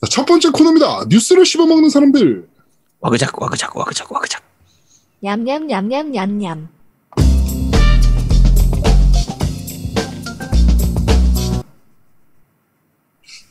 자, 0.00 0.06
첫 0.10 0.26
번째 0.26 0.50
코너입니다. 0.50 1.06
뉴스를 1.08 1.44
씹어먹는 1.44 1.90
사람들. 1.90 2.46
와그작 3.00 3.40
와그작 3.40 3.76
와그작 3.76 4.12
와그작. 4.12 4.42
냠냠냠냠냠냠. 5.20 6.68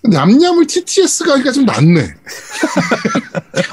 냠냠을 0.04 0.68
TTS가 0.68 1.34
하니까 1.34 1.52
좀 1.52 1.66
낫네. 1.66 2.02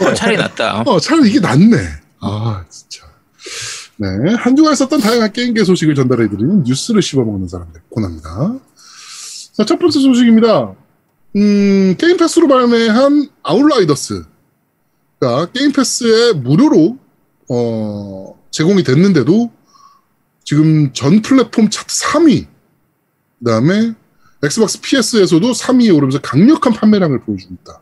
어, 0.00 0.14
차라리 0.14 0.36
낫다. 0.36 0.82
어, 0.84 0.98
차라리 0.98 1.30
이게 1.30 1.38
낫네. 1.38 1.76
아, 2.20 2.64
진짜. 2.68 3.06
네. 3.96 4.08
한 4.36 4.56
주간 4.56 4.72
있었던 4.72 4.98
다양한 5.00 5.32
게임계 5.32 5.62
소식을 5.62 5.94
전달해드리는 5.94 6.64
뉴스를 6.64 7.02
씹어먹는 7.02 7.46
사람들 7.46 7.80
코너입니다. 7.90 8.54
자, 9.52 9.64
첫 9.64 9.78
번째 9.78 10.00
소식입니다. 10.00 10.74
음, 11.36 11.96
게임 11.98 12.16
패스로 12.16 12.46
발매한 12.46 13.28
아웃라이더스 13.42 14.24
가 15.20 15.46
게임 15.52 15.72
패스에 15.72 16.32
무료로, 16.32 16.98
어, 17.48 18.38
제공이 18.50 18.84
됐는데도 18.84 19.50
지금 20.44 20.92
전 20.92 21.22
플랫폼 21.22 21.70
차트 21.70 21.88
3위, 21.88 22.46
그 23.38 23.44
다음에 23.44 23.94
엑스박스 24.42 24.80
PS에서도 24.80 25.52
3위에 25.52 25.94
오르면서 25.96 26.20
강력한 26.20 26.72
판매량을 26.72 27.20
보여주고 27.20 27.54
있다. 27.54 27.80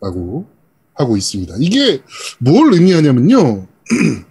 라고 0.00 0.46
하고 0.94 1.16
있습니다. 1.16 1.54
이게 1.60 2.02
뭘 2.38 2.72
의미하냐면요. 2.74 3.66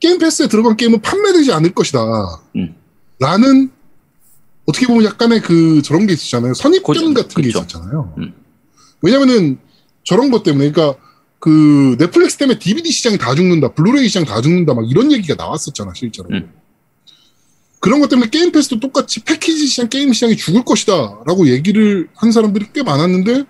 게임 0.00 0.18
패스에 0.18 0.48
들어간 0.48 0.76
게임은 0.76 1.00
판매되지 1.02 1.52
않을 1.52 1.74
것이다. 1.74 2.00
음. 2.56 2.74
라는 3.20 3.70
어떻게 4.66 4.86
보면 4.86 5.04
약간의 5.04 5.40
그 5.40 5.82
저런 5.82 6.06
게 6.06 6.12
있었잖아요. 6.12 6.54
선입견 6.54 6.82
고정, 6.82 7.14
같은 7.14 7.42
게 7.42 7.48
그쵸. 7.48 7.58
있었잖아요. 7.58 8.14
음. 8.18 8.34
왜냐면은 9.02 9.58
저런 10.04 10.30
것 10.30 10.42
때문에 10.42 10.70
그러니까 10.70 10.98
그 11.38 11.96
넷플릭스 11.98 12.36
때문에 12.36 12.58
DVD 12.58 12.90
시장이 12.90 13.18
다 13.18 13.34
죽는다, 13.34 13.72
블루레이 13.74 14.06
시장 14.08 14.24
다 14.24 14.40
죽는다 14.40 14.74
막 14.74 14.88
이런 14.88 15.10
얘기가 15.10 15.34
나왔었잖아 15.34 15.92
실제로. 15.94 16.28
음. 16.30 16.52
그런 17.80 17.98
것 17.98 18.08
때문에 18.08 18.30
게임 18.30 18.52
패스도 18.52 18.78
똑같이 18.78 19.20
패키지 19.24 19.66
시장, 19.66 19.88
게임 19.88 20.12
시장이 20.12 20.36
죽을 20.36 20.64
것이다 20.64 20.92
라고 21.26 21.48
얘기를 21.48 22.08
한 22.14 22.30
사람들이 22.30 22.66
꽤 22.72 22.84
많았는데 22.84 23.44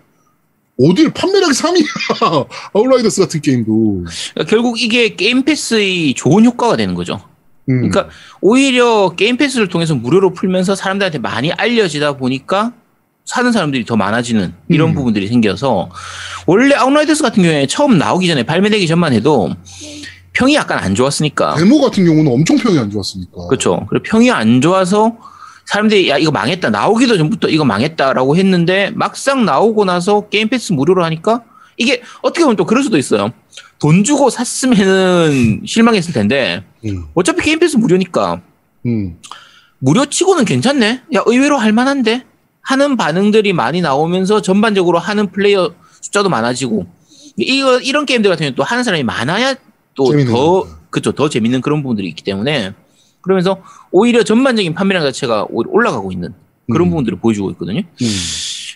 어딜 0.81 1.13
판매량이 1.13 1.53
3위야 1.53 2.49
아웃라이더스 2.73 3.21
같은 3.21 3.43
게임도 3.43 4.05
그러니까 4.33 4.45
결국 4.49 4.81
이게 4.81 5.15
게임 5.15 5.43
패스의 5.43 6.15
좋은 6.15 6.47
효과가 6.47 6.79
되는 6.79 6.95
거죠. 6.95 7.21
음. 7.69 7.89
그러니까 7.89 8.09
오히려 8.41 9.11
게임 9.17 9.37
패스를 9.37 9.69
통해서 9.69 9.95
무료로 9.95 10.33
풀면서 10.33 10.75
사람들한테 10.75 11.19
많이 11.19 11.53
알려지다 11.53 12.17
보니까 12.17 12.73
사는 13.25 13.53
사람들이 13.53 13.85
더 13.85 13.97
많아지는 13.97 14.53
이런 14.69 14.91
음. 14.91 14.95
부분들이 14.95 15.29
생겨서 15.29 15.91
원래 16.47 16.75
아웃라이더스 16.75 17.23
같은 17.23 17.43
경우에 17.43 17.67
처음 17.67 17.99
나오기 17.99 18.27
전에 18.27 18.43
발매되기 18.43 18.87
전만 18.87 19.13
해도 19.13 19.55
평이 20.33 20.55
약간 20.55 20.79
안 20.79 20.95
좋았으니까 20.95 21.55
데모 21.55 21.81
같은 21.81 22.05
경우는 22.05 22.33
엄청 22.33 22.57
평이 22.57 22.79
안 22.79 22.91
좋았으니까 22.91 23.47
그렇죠. 23.47 23.87
그리고 23.89 24.03
평이 24.03 24.31
안 24.31 24.61
좋아서 24.61 25.17
사람들이 25.67 26.09
야 26.09 26.19
이거 26.19 26.33
망했다 26.33 26.71
나오기도 26.71 27.17
전부터 27.17 27.49
이거 27.49 27.65
망했다라고 27.65 28.37
했는데 28.37 28.91
막상 28.95 29.45
나오고 29.45 29.85
나서 29.85 30.29
게임 30.29 30.49
패스 30.49 30.73
무료로 30.73 31.05
하니까 31.05 31.45
이게 31.77 32.03
어떻게 32.23 32.45
보면 32.45 32.57
또 32.57 32.65
그럴 32.65 32.83
수도 32.83 32.99
있어요. 32.99 33.33
돈 33.79 34.05
주고 34.05 34.31
샀으면은 34.31 35.63
실망했을 35.67 36.13
텐데 36.13 36.65
음, 36.85 37.07
어차피 37.15 37.43
게임 37.43 37.59
패스 37.59 37.77
무료니까 37.77 38.41
음. 38.87 39.19
무료 39.79 40.07
치고는 40.07 40.45
괜찮네. 40.45 41.03
야 41.15 41.23
의외로 41.27 41.59
할만한데 41.59 42.25
하는 42.61 42.97
반응들이 42.97 43.53
많이 43.53 43.81
나오면서 43.81 44.41
전반적으로 44.41 44.99
하는 44.99 45.31
플레이어 45.33 45.75
숫자도 46.01 46.29
많아지고 46.29 46.87
이거 47.37 47.81
이런 47.81 48.07
게임들 48.07 48.31
같은 48.31 48.45
경우는 48.45 48.57
또 48.57 48.63
하는 48.63 48.85
사람이 48.85 49.03
많아야 49.03 49.57
또 49.95 50.13
더. 50.27 50.67
그쵸 50.91 51.11
더 51.13 51.29
재밌는 51.29 51.63
그런 51.63 51.83
부분들이 51.83 52.07
있기 52.09 52.23
때문에 52.23 52.75
그러면서 53.23 53.63
오히려 53.91 54.23
전반적인 54.23 54.75
판매량 54.75 55.03
자체가 55.03 55.47
올라가고 55.51 56.13
있는 56.13 56.35
그런 56.71 56.89
음. 56.89 56.91
부분들을 56.91 57.19
보여주고 57.19 57.51
있거든요. 57.53 57.81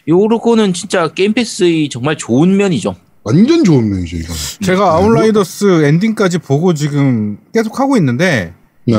음. 0.09 0.11
요거는 0.11 0.73
진짜 0.73 1.09
게임 1.09 1.33
패스의 1.33 1.89
정말 1.89 2.17
좋은 2.17 2.57
면이죠. 2.57 2.95
완전 3.25 3.65
좋은 3.65 3.89
면이죠 3.89 4.17
이거는 4.19 4.37
제가 4.63 4.95
아웃라이더스 4.95 5.85
엔딩까지 5.85 6.39
보고 6.39 6.75
지금 6.75 7.39
계속 7.53 7.81
하고 7.81 7.97
있는데 7.97 8.55
네. 8.87 8.95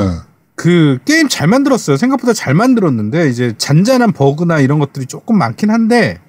그 0.54 0.98
게임 1.06 1.28
잘 1.28 1.48
만들었어요. 1.48 1.96
생각보다 1.96 2.34
잘 2.34 2.52
만들었는데 2.52 3.30
이제 3.30 3.54
잔잔한 3.56 4.12
버그나 4.12 4.60
이런 4.60 4.78
것들이 4.78 5.06
조금 5.06 5.38
많긴 5.38 5.70
한데 5.70 6.20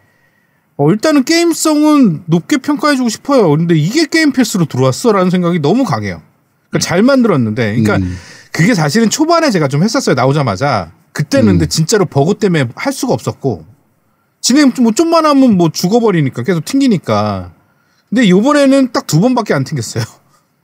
어, 0.79 0.89
일단은 0.91 1.25
게임성은 1.25 2.23
높게 2.27 2.55
평가해주고 2.55 3.09
싶어요. 3.09 3.49
근데 3.49 3.75
이게 3.75 4.05
게임 4.05 4.31
패스로 4.31 4.63
들어왔어라는 4.63 5.29
생각이 5.29 5.59
너무 5.59 5.83
강해요. 5.83 6.21
그러니까 6.69 6.79
잘 6.79 7.03
만들었는데, 7.03 7.75
그러니까 7.75 7.97
음. 7.97 8.15
그게 8.53 8.73
사실은 8.73 9.09
초반에 9.09 9.51
제가 9.51 9.67
좀 9.67 9.83
했었어요. 9.83 10.15
나오자마자 10.15 10.93
그때는 11.11 11.47
음. 11.47 11.53
근데 11.53 11.65
진짜로 11.67 12.05
버그 12.05 12.35
때문에 12.35 12.69
할 12.75 12.93
수가 12.93 13.13
없었고 13.13 13.65
진행 14.41 14.71
뭐 14.81 14.91
좀만 14.91 15.25
하면 15.25 15.57
뭐 15.57 15.69
죽어버리니까 15.71 16.43
계속 16.43 16.63
튕기니까. 16.65 17.53
근데 18.09 18.29
요번에는 18.29 18.91
딱 18.91 19.05
두 19.07 19.19
번밖에 19.19 19.53
안 19.53 19.63
튕겼어요. 19.63 20.03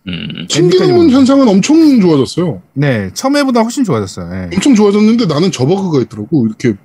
음. 0.08 0.46
튕기는 0.50 1.10
현상은 1.10 1.48
엄청 1.48 2.00
좋아졌어요 2.00 2.62
네, 2.74 3.10
처음에보다 3.16 3.62
훨씬 3.62 3.84
좋아졌어요. 3.84 4.30
네. 4.30 4.50
엄청 4.56 4.76
좋아졌는데 4.76 5.26
나는 5.26 5.52
저 5.52 5.66
버그가 5.66 6.04
있더라고 6.04 6.46
이렇게 6.48 6.76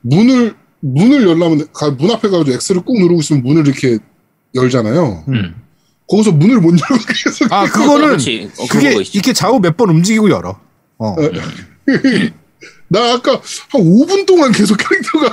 문을 0.00 0.54
문을 0.80 1.22
열려면 1.28 1.66
가- 1.72 1.90
문 1.90 2.10
앞에 2.10 2.28
가가지고 2.30 2.54
X를 2.56 2.82
꾹 2.82 2.98
누르고 2.98 3.20
있으면 3.20 3.42
문을 3.42 3.66
이렇게 3.68 3.98
열잖아요 4.54 5.24
음. 5.28 5.54
거기서 6.08 6.32
문을 6.32 6.60
못 6.60 6.70
열고 6.72 7.04
계속 7.24 7.52
아, 7.52 7.64
그거는. 7.66 8.14
어, 8.14 8.66
그게. 8.70 8.92
이렇게 9.12 9.32
좌우 9.34 9.60
몇 9.60 9.76
번 9.76 9.90
움직이고 9.90 10.30
열어. 10.30 10.58
어. 10.98 11.14
나 12.88 13.14
아까 13.14 13.32
한 13.70 13.80
5분 13.82 14.26
동안 14.26 14.52
계속 14.52 14.76
캐릭터가 14.76 15.30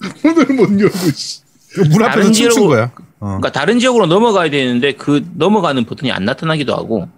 문을 0.22 0.46
못 0.54 0.80
열고 0.80 1.10
씨. 1.14 1.40
문 1.76 2.02
앞에서 2.02 2.08
다른 2.08 2.32
춤춘 2.32 2.50
지역으로- 2.50 2.68
거야. 2.68 2.92
어. 3.20 3.26
그러니까 3.26 3.52
다른 3.52 3.78
지역으로 3.78 4.06
넘어가야 4.06 4.50
되는데 4.50 4.92
그 4.94 5.24
넘어가는 5.34 5.84
버튼이 5.84 6.10
안 6.12 6.24
나타나기도 6.24 6.74
하고 6.74 7.08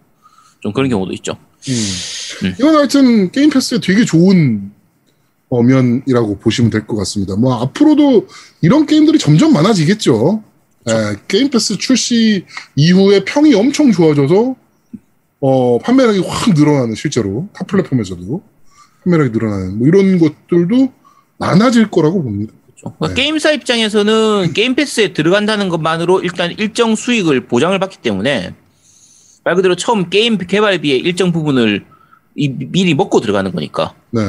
좀 0.60 0.72
그런 0.72 0.88
경우도 0.88 1.12
있죠. 1.14 1.36
음. 1.68 2.54
이건 2.58 2.74
하여튼 2.76 3.30
Game 3.32 3.50
Pass에 3.50 3.80
되게 3.80 4.04
좋은 4.04 4.72
어, 5.50 5.62
면이라고 5.62 6.38
보시면 6.38 6.70
될 6.70 6.86
것 6.86 6.96
같습니다. 6.96 7.34
뭐 7.36 7.60
앞으로도 7.62 8.28
이런 8.62 8.86
게임들이 8.86 9.18
점점 9.18 9.52
많아지겠죠. 9.52 10.42
예, 10.88 11.16
Game 11.28 11.50
Pass 11.50 11.76
출시 11.76 12.46
이후에 12.76 13.24
평이 13.24 13.54
엄청 13.54 13.92
좋아져서 13.92 14.54
어, 15.40 15.78
판매량이 15.78 16.20
확 16.20 16.54
늘어나는 16.54 16.94
실제로 16.94 17.48
타 17.52 17.64
플랫폼에서도 17.64 18.42
판매량이 19.04 19.30
늘어나는 19.30 19.78
뭐 19.78 19.88
이런 19.88 20.18
것들도 20.18 20.92
많아질 21.38 21.90
거라고 21.90 22.22
봅니다. 22.22 22.52
그렇죠. 22.80 22.96
그러니까 22.98 23.08
네. 23.08 23.22
게임사 23.22 23.50
입장에서는 23.52 24.52
Game 24.54 24.74
Pass에 24.74 25.12
들어간다는 25.12 25.68
것만으로 25.68 26.20
일단 26.22 26.52
일정 26.58 26.94
수익을 26.94 27.46
보장을 27.46 27.78
받기 27.78 27.98
때문에 27.98 28.54
말 29.44 29.54
그대로 29.54 29.74
처음 29.76 30.10
게임 30.10 30.38
개발비의 30.38 30.98
일정 31.00 31.32
부분을 31.32 31.84
이- 32.36 32.48
미리 32.48 32.94
먹고 32.94 33.20
들어가는 33.20 33.52
거니까 33.52 33.94
네. 34.10 34.20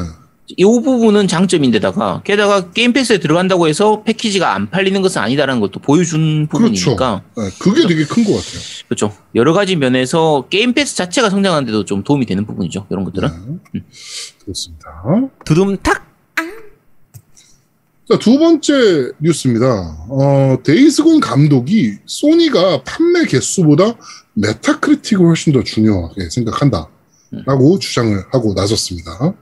이 0.57 0.63
부분은 0.65 1.29
장점인데다가 1.29 2.23
게다가 2.25 2.71
Game 2.71 2.91
Pass에 2.91 3.19
들어간다고 3.19 3.69
해서 3.69 4.03
패키지가 4.03 4.53
안 4.53 4.69
팔리는 4.69 5.01
것은 5.01 5.21
아니다라는 5.21 5.61
것도 5.61 5.79
보여준 5.79 6.47
부분이니까 6.47 7.21
네, 7.37 7.43
그게 7.59 7.87
되게 7.87 8.03
큰 8.05 8.25
것 8.25 8.31
같아요. 8.33 8.61
그렇죠. 8.87 9.15
여러 9.35 9.53
가지 9.53 9.77
면에서 9.77 10.45
Game 10.49 10.73
Pass 10.73 10.95
자체가 10.97 11.29
성장하는데도 11.29 11.85
좀 11.85 12.03
도움이 12.03 12.25
되는 12.25 12.45
부분이죠. 12.45 12.85
이런 12.89 13.05
것들은 13.05 13.29
네. 13.73 13.81
그렇습니다. 14.43 14.85
두둠탁 15.45 16.10
자, 18.11 18.19
두 18.19 18.37
번째 18.37 19.13
뉴스입니다. 19.21 20.05
어, 20.09 20.57
Days 20.65 20.93
Gone 20.93 21.21
감독이 21.21 21.93
소니가 22.05 22.83
판매 22.83 23.23
개수보다 23.23 23.95
Metacritic을 24.33 25.25
훨씬 25.25 25.53
더 25.53 25.63
중요하게 25.63 26.29
생각한다. 26.29 26.89
라고 27.45 27.79
주장을 27.79 28.13
하고 28.33 28.53
나섰습니다. 28.53 29.33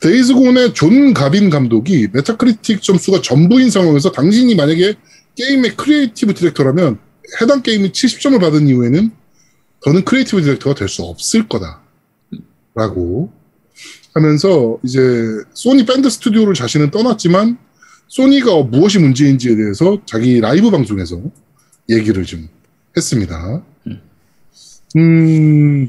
Days 0.00 0.30
Gone의 0.30 0.74
존 0.74 1.14
가빈 1.14 1.50
감독이 1.50 2.08
Metacritic 2.12 2.82
점수가 2.82 3.22
전부인 3.22 3.70
상황에서 3.70 4.10
당신이 4.10 4.56
만약에 4.56 4.94
게임의 5.36 5.76
creative 5.76 6.34
director라면 6.34 6.98
해당 7.40 7.62
게임이 7.62 7.92
70점을 7.92 8.40
받은 8.40 8.66
이후에는 8.66 9.12
더는 9.84 10.04
creative 10.04 10.42
director가 10.42 10.74
될 10.74 10.88
수 10.88 11.04
없을 11.04 11.46
거다. 11.46 11.80
라고 12.74 13.30
하면서 14.14 14.78
이제 14.82 14.98
소니 15.54 15.86
밴드 15.86 16.10
스튜디오를 16.10 16.54
자신은 16.54 16.90
떠났지만 16.90 17.69
소니가 18.20 18.62
무엇이 18.64 18.98
문제인지에 18.98 19.54
대해서 19.56 19.98
자기 20.04 20.40
라이브 20.40 20.68
방송에서 20.70 21.20
얘기를 21.88 22.24
좀 22.24 22.48
했습니다. 22.96 23.62
음, 24.96 25.88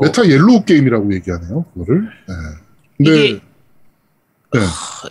메타 0.00 0.26
yellow 0.26 0.64
게임이라고 0.64 1.14
얘기하네요, 1.16 1.66
그거를. 1.74 2.02
네. 2.26 2.34
근데, 2.96 3.32
네. 4.54 4.60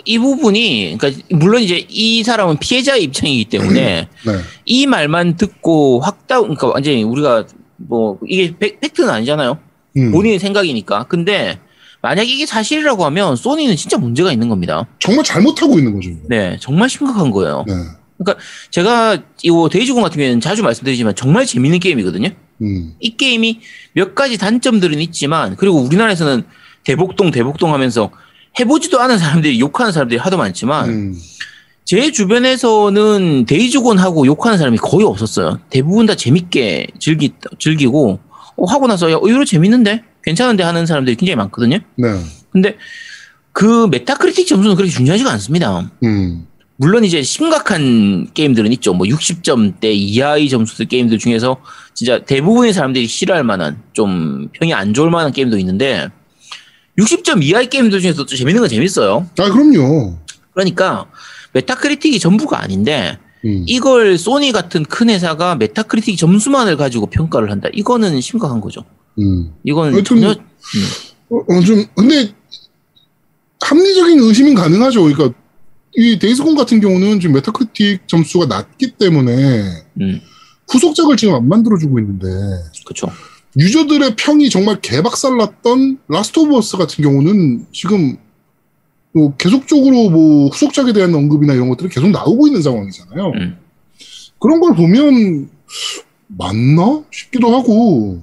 이 0.06 0.18
부분이 0.18 0.98
그러니까 1.00 1.24
물론 1.30 1.62
이제 1.62 1.86
이 1.88 2.24
사람은 2.24 2.57
피해자의 2.57 3.04
입장이기 3.04 3.45
때문에 3.45 4.07
네. 4.25 4.31
이 4.66 4.88
말만 4.88 5.38
듣고 5.38 6.00
확답 6.00 6.42
그러니까 6.42 6.68
완전히 6.69 7.04
우리가 7.04 7.45
뭐 7.75 8.18
이게 8.28 8.57
팩- 8.57 8.80
팩트는 8.80 9.07
아니잖아요. 9.07 9.60
음. 9.98 10.12
본인의 10.12 10.39
생각이니까. 10.39 11.04
근데 11.04 11.60
만약 12.02 12.24
이게 12.30 12.46
사실이라고 12.46 13.06
하면 13.06 13.36
소니는 13.36 13.76
진짜 13.76 13.98
문제가 13.98 14.32
있는 14.32 14.50
겁니다. 14.50 14.88
정말 15.00 15.24
잘못하고 15.24 15.78
있는 15.78 15.94
거죠. 15.94 16.10
이거. 16.10 16.20
네, 16.30 16.58
정말 16.60 16.90
심각한 16.90 17.32
거예요. 17.32 17.66
네. 17.68 17.74
제가 18.72 19.20
이거 19.44 19.70
데이지공 19.70 20.02
같은 20.02 20.18
경우에는 20.18 20.42
자주 20.42 20.64
말씀드리지만 20.64 21.16
정말 21.16 21.46
재밌는 21.46 21.80
게임이거든요. 21.80 22.30
음. 22.62 22.94
이 23.00 23.16
게임이 23.16 23.60
몇 23.94 24.16
가지 24.16 24.38
단점들은 24.38 25.00
있지만 25.02 25.56
그리고 25.56 25.78
우리나라에서는 25.78 26.44
대복동 26.84 27.32
대복동 27.32 27.74
하면서 27.74 28.10
해보지도 28.60 29.00
않은 29.02 29.20
사람들이 29.20 29.60
욕하는 29.60 29.92
사람들이 29.92 30.20
하도 30.20 30.38
많지만 30.38 30.90
음. 30.90 31.16
제 31.86 32.12
주변에서는 32.12 33.46
Days 33.45 33.72
Gone하고 33.72 34.25
욕하는 34.26 34.58
사람이 34.58 34.78
거의 34.78 35.06
없었어요. 35.06 35.60
대부분 35.70 36.06
다 36.06 36.16
재밌게 36.16 36.88
즐기, 37.00 37.34
즐기고 37.60 38.20
어, 38.58 38.66
하고 38.66 38.88
나서 38.88 39.12
야, 39.12 39.18
의외로 39.22 39.46
재밌는데 39.46 40.04
괜찮은데 40.27 40.62
하는 40.63 40.85
사람들이 40.85 41.15
굉장히 41.15 41.38
많거든요. 41.38 41.79
네. 41.95 42.21
근데 42.51 42.75
그 43.53 43.88
Metacritic 43.88 44.45
점수는 44.45 44.75
그렇게 44.75 44.91
중요하지가 44.91 45.31
않습니다. 45.31 45.89
음. 46.03 46.45
물론 46.75 47.06
이제 47.06 47.24
심각한 47.24 48.27
게임들은 48.33 48.74
있죠. 48.74 48.94
뭐 48.94 49.07
60점대 49.07 49.85
이하의 49.85 50.50
점수들 50.50 50.88
게임들 50.88 51.18
중에서 51.18 51.57
진짜 51.94 52.19
대부분의 52.19 52.74
사람들이 52.74 53.07
싫어할 53.07 53.45
만한 53.45 53.81
좀 53.94 54.50
평이 54.51 54.74
안 54.74 54.94
좋을 54.94 55.09
만한 55.09 55.31
게임도 55.31 55.57
있는데 55.59 56.09
60점 57.00 57.41
이하의 57.41 57.69
게임들 57.69 58.01
중에서 58.01 58.25
또 58.25 58.35
재밌는 58.35 58.59
건 58.59 58.69
재밌어요. 58.69 59.27
아, 59.39 59.50
그럼요. 59.50 60.18
그러니까 60.53 61.06
Metacritic이 61.54 62.19
전부가 62.19 62.62
아닌데 62.62 63.18
음. 63.45 63.63
이걸 63.65 64.18
소니 64.18 64.51
같은 64.51 64.83
큰 64.83 65.09
회사가 65.09 65.56
Metacritic 65.56 66.18
점수만을 66.18 66.75
가지고 66.75 67.06
평가를 67.06 67.50
한다. 67.50 67.69
이거는 67.74 68.19
심각한 68.19 68.59
거죠. 68.59 68.83
음. 69.19 69.54
이거는 69.64 69.94
하여튼 69.94 70.22
전혀 70.22 70.36
어, 71.30 71.38
어, 71.38 71.62
좀, 71.62 71.84
근데, 71.96 72.34
합리적인 73.62 74.19
의심은 74.19 74.56
가능하죠. 74.56 75.04
그러니까, 75.04 75.34
이 75.96 76.19
Days 76.19 76.38
Gone 76.38 76.56
같은 76.56 76.80
경우는 76.80 77.19
지금 77.19 77.36
Metacritic 77.36 78.07
점수가 78.08 78.46
낮기 78.46 78.92
때문에 78.92 79.34
음, 80.00 80.22
후속작을 80.69 81.18
지금 81.18 81.34
안 81.34 81.48
만들어주고 81.48 82.00
있는데, 82.00 82.28
그렇죠. 82.86 83.12
유저들의 83.58 84.16
평이 84.16 84.50
정말 84.50 84.80
개박살났던 84.81 86.00
Last 86.07 86.39
of 86.39 86.56
Us 86.57 86.78
같은 86.78 87.04
경우는 87.04 87.66
지금 87.72 88.18
뭐 89.13 89.36
계속적으로 89.36 90.10
뭐 90.12 90.48
후속작에 90.50 90.94
대한 90.94 91.16
언급이나 91.16 91.54
이런 91.54 91.70
것들이 91.70 91.90
계속 91.90 92.12
나오고 92.12 92.48
있는 92.48 92.62
상황이잖아요. 92.62 93.31
음. 93.36 93.58
그런 94.40 94.60
걸 94.62 94.75
보면 94.75 95.50
맞나 96.28 97.04
싶기도 97.12 97.56
하고. 97.56 98.22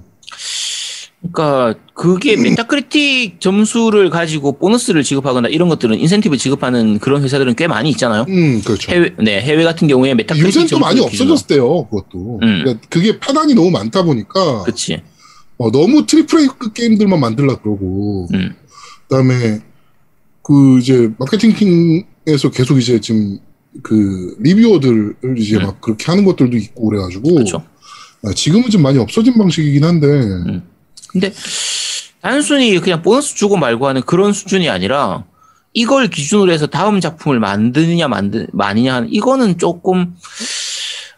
그러니까 1.31 1.75
그게 1.93 2.35
Metacritic 2.35 3.39
점수를 3.39 4.09
가지고 4.09 4.53
보너스를 4.53 5.03
지급하거나 5.03 5.47
이런 5.49 5.69
것들은 5.69 5.99
인센티브 5.99 6.37
지급하는 6.37 6.99
그런 6.99 7.23
회사들은 7.23 7.55
꽤 7.55 7.67
많이 7.67 7.89
있잖아요. 7.91 8.25
음, 8.29 8.61
그렇죠. 8.63 8.91
해외 8.91 9.13
네 9.17 9.41
해외 9.41 9.63
같은 9.63 9.87
경우에 9.87 10.13
Metacritic 10.13 10.47
요새는 10.47 10.67
또 10.67 10.79
많이. 10.79 10.99
없어졌대요, 10.99 11.85
그것도. 11.85 12.39
음. 12.41 12.61
그러니까 12.63 12.87
그게 12.89 13.19
폐단이 13.19 13.53
너무 13.53 13.71
많다 13.71 14.03
보니까 14.03 14.63
그렇지. 14.63 15.01
어, 15.57 15.71
너무 15.71 16.05
triple 16.05 16.41
A 16.41 16.47
게임들만 16.73 17.19
만들라 17.19 17.57
그러고 17.59 18.27
음. 18.33 18.55
그다음에 19.07 19.61
그 20.41 20.79
이제 20.79 21.11
마케팅에서 21.17 22.51
계속 22.51 22.77
이제 22.77 22.99
지금 22.99 23.39
그 23.81 24.35
reviewer들을 24.39 25.15
이제 25.37 25.57
음. 25.57 25.63
막 25.63 25.81
그렇게 25.81 26.05
하는 26.05 26.25
것들도 26.25 26.57
있고 26.57 26.89
그래가지고 26.89 27.35
그렇죠. 27.35 27.63
아, 28.23 28.33
지금은 28.33 28.69
좀 28.69 28.81
많이 28.81 28.97
없어진 28.97 29.37
방식이긴 29.37 29.83
한데 29.83 30.07
근데 31.09 31.33
단순히 32.21 32.79
그냥 32.79 33.01
보너스 33.01 33.35
주고 33.35 33.57
말고 33.57 33.87
하는 33.87 34.01
그런 34.01 34.33
수준이 34.33 34.69
아니라 34.69 35.23
이걸 35.73 36.09
기준으로 36.09 36.51
해서 36.51 36.67
다음 36.67 36.99
작품을 36.99 37.39
만드느냐 37.39 38.07
만드 38.07 38.47
마느냐 38.53 38.95
하는 38.95 39.11
이거는 39.11 39.57
조금 39.57 40.15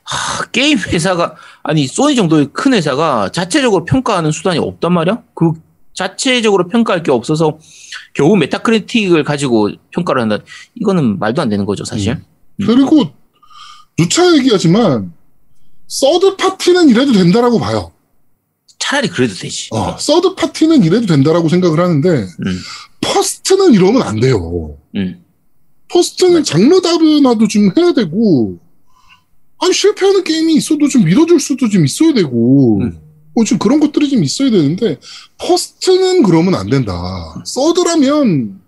하, 0.04 0.46
게임 0.52 0.78
회사가 0.78 1.36
아니 1.64 1.86
소니 1.86 2.16
정도의 2.16 2.50
큰 2.54 2.74
회사가 2.74 3.30
자체적으로 3.32 3.86
평가하는 3.86 4.32
수단이 4.32 4.58
없단 4.58 4.94
말이야. 4.94 5.22
그 5.36 5.52
자체적으로 5.94 6.68
평가할 6.68 7.04
게 7.04 7.12
없어서 7.12 7.58
겨우 8.14 8.36
Metacritic을 8.36 9.24
가지고 9.24 9.70
평가를 9.92 10.22
한다. 10.22 10.38
이거는 10.76 11.20
말도 11.20 11.42
안 11.42 11.50
되는 11.50 11.66
거죠, 11.66 11.84
사실. 11.84 12.14
음. 12.14 12.66
그리고 12.66 13.12
누차 13.98 14.34
얘기하지만 14.36 15.14
third 15.88 16.36
party는 16.36 16.90
이래도 16.90 17.14
된다라고 17.14 17.60
봐요. 17.60 17.92
차라리 18.80 19.08
그래도 19.08 19.34
되지. 19.34 19.70
어, 19.72 19.98
third 19.98 20.36
party는 20.36 20.84
이래도 20.84 21.06
된다라고 21.08 21.50
생각을 21.50 21.80
하는데 21.80 22.10
음, 22.10 22.60
first는 23.02 23.74
이러면 23.74 24.02
안 24.04 24.20
돼요. 24.20 24.78
음. 24.96 25.24
first는 25.90 26.44
장르 26.44 26.82
다변화도 26.82 27.48
좀 27.48 27.72
해야 27.78 27.94
되고, 27.94 28.60
아니, 29.60 29.74
실패하는 29.74 30.24
게임이 30.24 30.54
있어도 30.56 30.88
좀 30.90 31.06
믿어줄 31.06 31.40
수도 31.40 31.70
좀 31.70 31.86
있어야 31.86 32.14
되고, 32.14 32.80
음. 32.82 33.00
뭐 33.34 33.46
좀 33.46 33.58
그런 33.58 33.80
것들이 33.80 34.10
좀 34.10 34.24
있어야 34.24 34.50
되는데, 34.50 34.98
first는 35.38 36.24
그러면 36.24 36.56
안 36.56 36.70
된다. 36.70 36.94
third라면, 37.46 38.60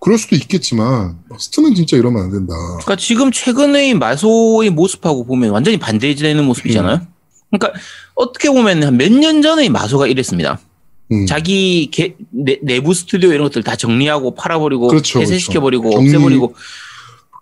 그럴 0.00 0.18
수도 0.18 0.34
있겠지만, 0.36 1.18
first는 1.30 1.74
진짜 1.74 1.96
이러면 1.96 2.24
안 2.24 2.30
된다. 2.32 2.54
그러니까 2.80 2.96
지금 2.96 3.30
최근의 3.30 3.94
마소의 3.94 4.70
모습하고 4.70 5.24
보면 5.24 5.50
완전히 5.50 5.78
반대되는 5.78 6.44
모습이잖아요. 6.44 7.06
그러니까 7.50 7.78
어떻게 8.14 8.48
보면 8.48 8.82
한 8.84 8.94
몇 8.96 9.12
년 9.12 9.42
전의 9.42 9.68
마소가 9.68 10.06
이랬습니다. 10.06 10.58
음. 11.12 11.26
자기 11.26 11.88
개- 11.92 12.14
내, 12.30 12.58
내부 12.62 12.92
스튜디오 12.92 13.30
이런 13.30 13.44
것들 13.44 13.62
다 13.62 13.76
정리하고 13.76 14.34
팔아버리고 14.34 14.88
그렇죠, 14.88 15.20
폐쇄시켜버리고 15.20 15.90
정리- 15.90 16.08
없애버리고 16.08 16.54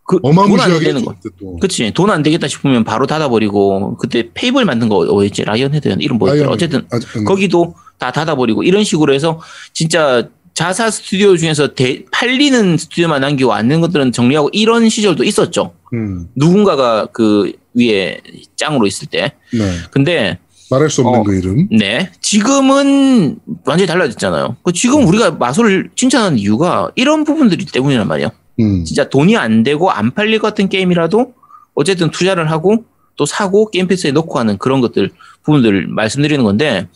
그 0.07 0.21
돈 0.21 0.32
안 0.32 0.39
어마무시하게 0.45 0.85
되는 0.85 1.03
거. 1.05 1.15
그치 1.61 1.91
돈 1.95 2.11
안 2.11 2.23
되겠다 2.23 2.47
싶으면 2.47 2.85
바로 2.85 3.07
닫아버리고 3.07 3.97
그때 3.97 4.29
Fable 4.35 4.67
만든 4.67 4.91
거 4.91 4.99
어디였지 5.11 5.45
Lionhead 5.45 5.97
이런 5.99 6.19
뭐였더라 6.19 6.51
어쨌든 6.51 6.87
아, 6.93 6.99
음. 7.17 7.25
거기도 7.25 7.75
다 7.99 8.13
닫아버리고 8.13 8.63
이런 8.65 8.85
식으로 8.85 9.15
해서 9.15 9.41
진짜 9.73 10.29
자사 10.53 10.91
스튜디오 10.91 11.35
중에서 11.39 11.75
대- 11.75 12.05
팔리는 12.13 12.77
스튜디오만 12.77 13.23
남기고 13.23 13.55
안 13.55 13.67
되는 13.69 13.81
것들은 13.81 14.13
정리하고 14.13 14.51
이런 14.53 14.91
시절도 14.91 15.25
있었죠. 15.25 15.73
음, 15.95 16.29
누군가가 16.37 17.07
그 17.07 17.53
위에 17.75 18.21
짱으로 18.57 18.87
있을 18.87 19.09
때. 19.09 19.33
네. 19.53 19.77
근데 19.91 20.39
말할 20.71 20.91
수 20.91 21.03
없는 21.03 21.21
어. 21.21 21.23
그 21.23 21.35
이름. 21.37 21.69
네 21.71 22.11
지금은 22.21 23.39
완전히 23.65 23.87
달라졌잖아요. 23.87 24.57
그 24.63 24.73
지금 24.73 25.07
우리가 25.07 25.33
마소를 25.33 25.91
칭찬하는 25.95 26.39
이유가 26.39 26.91
이런 26.95 27.25
부분들이 27.25 27.65
때문이란 27.67 28.09
말이에요. 28.09 28.31
음, 28.61 28.85
진짜 28.85 29.09
돈이 29.09 29.37
안 29.37 29.63
되고 29.63 29.91
안 29.91 30.13
팔릴 30.13 30.39
것 30.39 30.49
같은 30.49 30.69
게임이라도 30.69 31.35
어쨌든 31.75 32.11
투자를 32.11 32.51
하고 32.51 32.85
또 33.17 33.27
사고 33.27 33.71
Game 33.71 33.87
Pass에 33.87 34.13
넣고 34.13 34.39
하는 34.39 34.59
그런 34.59 34.81
것들 34.81 35.11
부분들을 35.45 35.89
말씀드리는 35.89 36.43
건데 36.45 36.89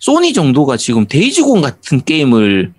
소니 0.00 0.32
정도가 0.32 0.76
지금 0.76 1.06
Days 1.06 1.33
Gone 1.33 1.60
같은 1.60 2.02
게임을 2.02 2.72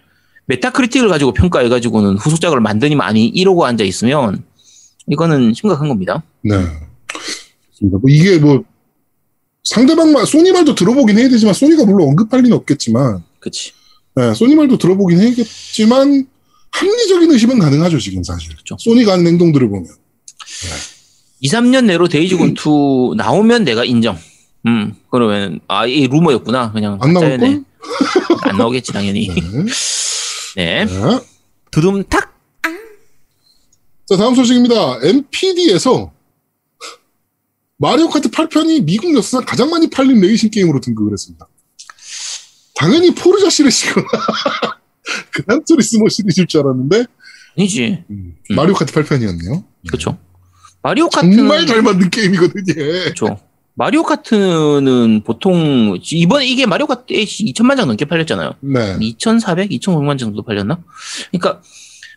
Metacritic을 0.45 1.09
가지고 1.09 1.33
평가해 1.33 1.69
가지고는 1.69 2.17
후속작을 2.17 2.59
만드니 2.59 2.95
마니 2.95 3.27
이러고 3.27 3.65
앉아 3.65 3.83
있으면 3.83 4.43
이거는 5.07 5.53
심각한 5.53 5.89
겁니다. 5.89 6.23
네. 6.41 6.55
그렇습니다. 7.79 7.97
뭐 7.97 8.09
이게 8.09 8.37
뭐, 8.37 8.63
상대방 9.63 10.11
말, 10.11 10.25
소니 10.25 10.51
말도 10.51 10.75
들어보긴 10.75 11.17
해야 11.17 11.29
되지만, 11.29 11.53
소니가 11.53 11.85
물론 11.85 12.09
언급할 12.09 12.41
리는 12.41 12.55
없겠지만, 12.57 13.23
그치 13.39 13.71
네, 14.15 14.33
소니 14.33 14.55
말도 14.55 14.77
들어보긴 14.77 15.19
해야겠지만 15.19 16.27
합리적인 16.71 17.31
의심은 17.31 17.59
가능하죠 17.59 17.99
지금 17.99 18.23
사실. 18.23 18.51
그렇죠. 18.53 18.75
소니가 18.79 19.13
하는 19.13 19.27
행동들을 19.27 19.69
보면. 19.69 19.87
2, 21.41 21.47
3년 21.49 21.85
내로 21.85 22.07
데이즈 22.07 22.39
곤 22.39 22.55
2 22.57 23.15
나오면 23.15 23.63
내가 23.63 23.85
인정. 23.85 24.17
음, 24.65 24.93
그러면, 25.09 25.59
아, 25.67 25.85
이 25.85 26.07
루머였구나. 26.07 26.73
그냥. 26.73 26.97
안 27.01 27.13
나올. 27.13 27.37
걸? 27.37 27.63
안 28.43 28.57
나오겠지, 28.57 28.91
당연히. 28.91 29.29
네. 30.57 30.85
네. 30.85 30.85
네. 30.85 31.19
두둠탁! 31.71 32.29
자 34.05 34.17
다음 34.17 34.33
소식입니다. 34.33 34.99
NPD에서 35.03 36.11
마리오 37.81 38.09
카트 38.09 38.29
8편이 38.29 38.83
미국 38.83 39.15
역사상 39.15 39.45
가장 39.45 39.69
많이 39.69 39.89
팔린 39.89 40.19
레이싱 40.19 40.49
게임으로 40.51 40.81
등극을 40.81 41.13
했습니다. 41.13 41.47
당연히 42.75 43.15
포르자 43.15 43.49
시리즈거나 43.49 44.05
그란 45.31 45.63
투리스모 45.63 46.09
시리즈일 46.09 46.45
줄 46.47 46.59
알았는데 46.61 47.05
아니지. 47.57 48.03
음, 48.09 48.35
음. 48.51 48.55
마리오 48.55 48.73
카트 48.73 48.93
8편이었네요. 48.93 49.63
그쵸. 49.89 50.17
마리오 50.81 51.07
카트는. 51.09 51.37
정말 51.37 51.65
잘 51.65 51.81
만든 51.81 52.09
게임이거든요. 52.09 52.73
그쵸. 53.05 53.39
마리오 53.75 54.03
카트는 54.03 55.23
보통, 55.23 55.97
이번에 56.01 56.45
이게 56.45 56.65
마리오 56.65 56.85
카트 56.85 57.13
2천만 57.13 57.77
장 57.77 57.87
넘게 57.87 58.05
팔렸잖아요. 58.05 58.55
네. 58.59 58.97
2,400, 58.99 59.69
2,500만 59.71 60.19
정도 60.19 60.43
팔렸나? 60.43 60.79
그러니까, 61.31 61.61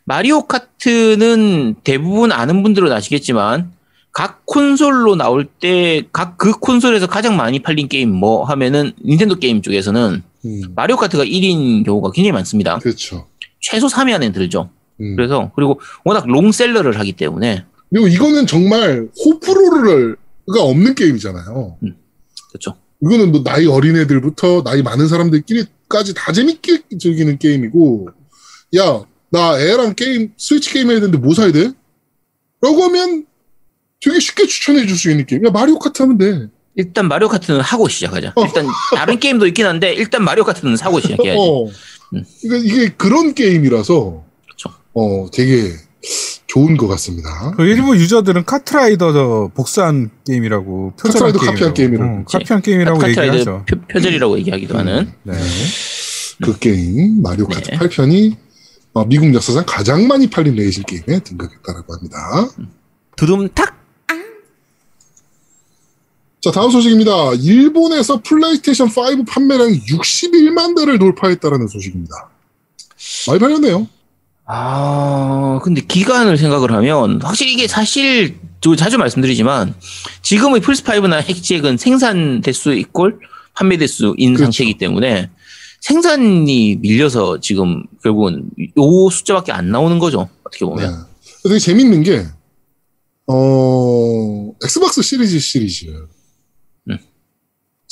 마리오 0.04 0.46
카트는 0.48 1.76
대부분 1.84 2.32
아는 2.32 2.64
분들은 2.64 2.90
아시겠지만 2.90 3.72
각 4.12 4.44
콘솔로 4.46 5.16
나올 5.16 5.44
때 5.46 6.02
각 6.12 6.36
그 6.36 6.52
콘솔에서 6.58 7.06
가장 7.06 7.36
많이 7.36 7.62
팔린 7.62 7.88
게임 7.88 8.10
뭐 8.10 8.44
하면은 8.44 8.92
닌텐도 9.04 9.36
게임 9.36 9.62
쪽에서는 9.62 10.22
음, 10.44 10.62
마리오 10.74 10.96
카트가 10.96 11.24
1인 11.24 11.84
경우가 11.84 12.10
굉장히 12.12 12.32
많습니다. 12.32 12.78
그렇죠. 12.78 13.28
최소 13.60 13.86
3위 13.86 14.12
안에 14.14 14.32
들죠. 14.32 14.70
음. 15.00 15.16
그래서 15.16 15.50
그리고 15.54 15.80
워낙 16.04 16.26
롱셀러를 16.28 16.98
하기 16.98 17.12
때문에 17.12 17.64
그리고 17.90 18.08
이거는 18.08 18.46
정말 18.46 19.08
호불호가 19.24 20.62
없는 20.62 20.94
게임이잖아요. 20.94 21.78
그렇죠. 22.48 22.74
이거는 23.00 23.32
뭐 23.32 23.42
나이 23.42 23.66
어린 23.66 23.96
애들부터 23.96 24.62
나이 24.62 24.82
많은 24.82 25.08
사람들끼리까지 25.08 26.14
다 26.14 26.32
재밌게 26.32 26.82
즐기는 26.98 27.36
게임이고, 27.38 28.08
야, 28.76 29.04
나 29.30 29.58
애랑 29.60 29.94
게임, 29.94 30.32
스위치 30.36 30.72
게임 30.72 30.90
해야 30.90 31.00
되는데 31.00 31.18
뭐 31.18 31.34
사야 31.34 31.50
돼? 31.52 31.72
라고 32.60 32.82
하면 32.84 33.26
되게 34.02 34.18
쉽게 34.20 34.46
추천해 34.46 34.86
줄 34.86 34.96
수 34.96 35.10
있는 35.10 35.24
게임. 35.26 35.44
야, 35.46 35.50
마리오 35.50 35.78
카트 35.78 36.02
하면 36.02 36.18
돼. 36.18 36.48
일단 36.74 37.06
마리오 37.06 37.28
카트는 37.28 37.60
하고 37.60 37.88
시작하자. 37.88 38.32
어. 38.34 38.44
일단 38.44 38.66
다른 38.96 39.18
게임도 39.20 39.46
있긴 39.48 39.66
한데 39.66 39.92
일단 39.92 40.24
마리오 40.24 40.44
카트는 40.44 40.76
사고 40.76 41.00
시작해야지. 41.00 41.38
어. 41.38 41.66
음. 41.66 42.24
그러니까 42.42 42.68
이게 42.68 42.88
그런 42.96 43.34
게임이라서, 43.34 44.24
그렇죠. 44.46 44.70
어, 44.94 45.26
되게 45.32 45.72
좋은 46.46 46.76
것 46.76 46.88
같습니다. 46.88 47.52
그 47.56 47.64
일부 47.64 47.96
유저들은 47.96 48.44
카트라이더 48.44 49.12
저 49.12 49.50
복사한 49.54 50.10
게임이라고 50.26 50.94
표절한 51.00 51.32
카트라이더 51.32 51.38
카피한 51.52 51.74
게임이라고. 51.74 52.12
어, 52.12 52.24
카피한 52.26 52.62
게임이라고 52.62 52.98
카트라이더 52.98 53.26
얘기하죠. 53.26 53.64
표, 53.68 53.80
표절이라고 53.88 54.38
얘기하기도 54.38 54.78
하는. 54.78 55.12
네. 55.22 55.34
그 56.42 56.58
게임, 56.58 57.22
마리오 57.22 57.46
카트 57.46 57.70
네. 57.70 57.76
8편이 57.78 58.36
어, 58.94 59.04
미국 59.06 59.32
역사상 59.32 59.64
가장 59.66 60.06
많이 60.08 60.28
팔린 60.28 60.54
레이싱 60.56 60.82
게임에 60.86 61.20
등극했다라고 61.20 61.94
합니다. 61.94 62.48
두둠탁. 63.16 63.71
자, 66.42 66.50
다음 66.50 66.70
소식입니다. 66.72 67.34
일본에서 67.34 68.20
플레이스테이션 68.20 68.88
5 68.88 69.24
판매량이 69.24 69.78
61만 69.86 70.76
대를 70.76 70.98
돌파했다라는 70.98 71.68
소식입니다. 71.68 72.30
많이 73.28 73.38
팔렸네요. 73.38 73.86
아, 74.46 75.60
근데 75.62 75.80
기간을 75.82 76.36
생각을 76.36 76.72
하면 76.72 77.22
확실히 77.22 77.52
이게 77.52 77.68
사실 77.68 78.40
저 78.60 78.74
자주 78.74 78.98
말씀드리지만 78.98 79.74
지금의 80.22 80.62
플스5나 80.62 81.22
핵지액은 81.22 81.76
생산 81.76 82.40
대수 82.40 82.72
이꼴 82.74 83.20
판매 83.54 83.76
대수인 83.76 84.34
그렇죠. 84.34 84.44
상태이기 84.44 84.78
때문에 84.78 85.30
생산이 85.80 86.76
밀려서 86.80 87.38
지금 87.40 87.84
결국은 88.02 88.50
요 88.78 89.10
숫자밖에 89.10 89.52
안 89.52 89.70
나오는 89.70 89.96
거죠. 90.00 90.28
어떻게 90.42 90.64
네. 90.64 90.70
보면. 90.70 91.06
되게 91.44 91.58
재밌는 91.58 92.02
게, 92.02 92.24
어, 93.26 94.52
엑스박스 94.64 95.02
시리즈 95.02 95.38
시리즈. 95.38 95.86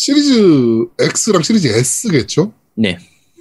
음. 0.00 0.02
시리즈 0.02 0.86
X랑 0.98 1.42
시리즈 1.42 1.68
S겠죠? 1.68 2.52
네. 2.74 2.96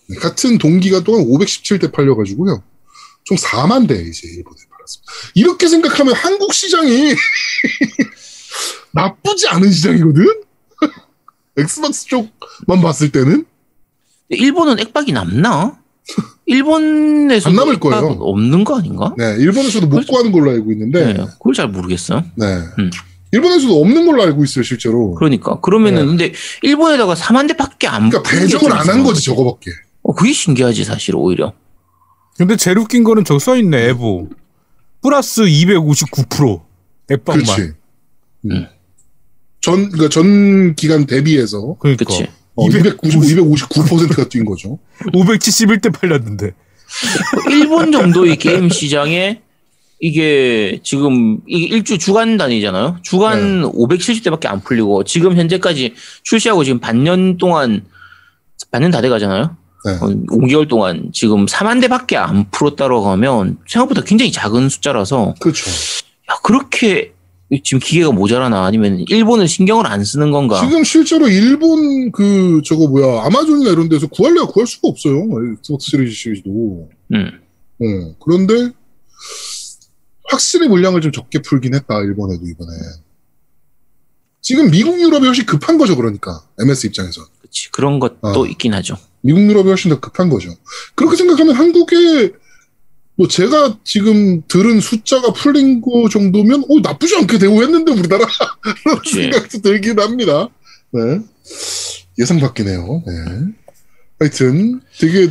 네, 0.09 0.15
같은 0.17 0.57
동기간 0.57 1.03
동안 1.03 1.23
517대 1.25 1.91
팔려가지고요. 1.91 2.61
총 3.23 3.37
4만 3.37 3.87
대 3.87 3.95
이제 3.95 4.27
일본에 4.27 4.57
팔았습니다. 4.71 5.11
이렇게 5.35 5.67
생각하면 5.67 6.13
한국 6.15 6.53
시장이 6.53 7.13
나쁘지 8.91 9.47
않은 9.47 9.71
시장이거든? 9.71 10.25
엑스박스 11.57 12.07
쪽만 12.07 12.81
봤을 12.81 13.11
때는? 13.11 13.45
일본은 14.29 14.79
액박이 14.79 15.11
남나? 15.13 15.79
일본에서 16.45 17.49
안 17.49 17.55
남을 17.55 17.79
거예요. 17.79 18.17
없는 18.19 18.63
거 18.63 18.77
아닌가? 18.79 19.13
네, 19.17 19.35
일본에서도 19.37 19.85
못. 19.87 20.07
구하는 20.07 20.31
걸로 20.31 20.49
알고 20.49 20.71
있는데, 20.71 21.13
네, 21.13 21.25
그걸 21.37 21.53
잘 21.53 21.67
모르겠어요. 21.67 22.25
네. 22.35 22.45
음. 22.79 22.89
일본에서도 23.31 23.79
없는 23.81 24.05
걸로 24.05 24.23
알고 24.23 24.43
있어요, 24.43 24.63
실제로. 24.63 25.13
그러니까 25.15 25.59
그러면은 25.61 26.01
네. 26.01 26.05
근데 26.07 26.33
일본에다가 26.63 27.13
4만 27.13 27.47
대밖에 27.47 27.87
안 27.87 28.09
그러니까 28.09 28.29
배정을 28.29 28.69
좀안 28.69 28.89
한. 28.89 29.03
거지, 29.03 29.23
저거밖에. 29.23 29.71
어, 30.01 30.13
그게 30.13 30.33
신기하지 30.33 30.83
사실 30.83 31.15
오히려. 31.15 31.53
근데 32.37 32.55
제일 32.55 32.79
웃긴 32.79 33.03
거는 33.03 33.25
저기 33.25 33.39
써있네, 33.39 33.89
에보. 33.89 34.29
플러스 35.01 35.43
259% 35.43 36.61
앱방만. 37.11 37.45
그렇지. 37.45 37.61
음. 38.45 38.51
음. 38.51 38.67
전, 39.61 39.89
그러니까 39.89 40.09
전 40.09 40.75
기간 40.75 41.05
대비해서 41.05 41.75
그러니까. 41.79 42.05
그치. 42.05 42.27
어, 42.55 42.67
290, 42.67 43.21
259%가 43.21 44.27
뛴 44.27 44.43
거죠. 44.45 44.79
571대 45.13 45.93
팔렸는데. 45.93 46.51
일본 47.51 47.91
정도의 47.91 48.37
게임 48.37 48.69
시장에 48.69 49.41
이게 49.99 50.79
지금 50.83 51.39
이게 51.45 51.75
일주 51.75 51.97
주간 51.97 52.37
단위잖아요. 52.37 52.97
주간 53.01 53.63
570대밖에 53.63 54.47
안 54.47 54.61
풀리고 54.61 55.03
지금 55.03 55.35
현재까지 55.37 55.93
출시하고 56.23 56.63
지금 56.63 56.79
반년 56.79 57.37
동안 57.37 57.83
반년 58.71 58.91
다 58.91 59.01
돼가잖아요. 59.01 59.57
네. 59.85 59.91
어, 59.93 60.07
5개월 60.07 60.67
동안 60.67 61.09
지금 61.13 61.45
4만 61.45 61.81
대밖에 61.81 62.17
안 62.17 62.49
풀었다고 62.49 63.09
하면 63.11 63.57
생각보다 63.67 64.01
굉장히 64.01 64.31
작은 64.31 64.69
숫자라서 64.69 65.35
그렇죠. 65.39 65.69
야 65.69 66.35
그렇게 66.43 67.13
지금 67.63 67.79
기계가 67.79 68.11
모자라나 68.11 68.65
아니면 68.65 69.03
일본을 69.07 69.47
신경을 69.47 69.87
안 69.87 70.03
쓰는 70.03 70.31
건가? 70.31 70.61
지금 70.61 70.83
실제로 70.83 71.27
일본 71.27 72.11
그 72.11 72.61
저거 72.63 72.87
뭐야 72.87 73.23
아마존이나 73.25 73.71
이런 73.71 73.89
데서 73.89 74.07
구하려고 74.07 74.53
구할 74.53 74.67
수가 74.67 74.87
없어요. 74.87 75.25
엑스박스 75.57 75.89
시리즈 75.89 76.11
시리즈도. 76.13 76.89
음. 77.13 77.39
어, 77.81 78.15
그런데 78.23 78.71
확실히 80.29 80.67
물량을 80.67 81.01
좀 81.01 81.11
적게 81.11 81.41
풀긴 81.41 81.73
했다 81.75 81.99
일본에도 82.01 82.45
이번에. 82.45 82.71
지금 84.41 84.71
미국 84.71 84.99
유럽이 84.99 85.25
훨씬 85.25 85.45
급한 85.45 85.77
거죠 85.77 85.95
그러니까 85.95 86.41
MS 86.59 86.87
입장에서. 86.87 87.21
그치. 87.41 87.71
그런 87.71 87.99
것도 87.99 88.17
어. 88.21 88.45
있긴 88.45 88.73
하죠. 88.75 88.97
미국 89.21 89.41
유럽이 89.41 89.67
훨씬 89.67 89.89
더 89.89 89.99
급한 89.99 90.29
거죠. 90.29 90.53
그렇게 90.95 91.17
생각하면 91.17 91.55
한국에 91.55 92.31
뭐 93.15 93.27
제가 93.27 93.77
지금 93.83 94.41
들은 94.47 94.79
숫자가 94.79 95.33
풀린 95.33 95.81
거 95.81 96.07
정도면 96.09 96.63
어 96.69 96.79
나쁘지 96.81 97.17
않게 97.17 97.37
대우했는데 97.37 97.91
우리나라 97.91 98.25
라는 98.85 98.99
그치. 99.01 99.15
생각도 99.23 99.61
들긴 99.61 99.99
합니다. 99.99 100.47
네. 100.91 101.19
예상 102.17 102.39
밖이네요. 102.39 103.03
네. 103.05 103.53
하여튼 104.19 104.81
되게 104.99 105.29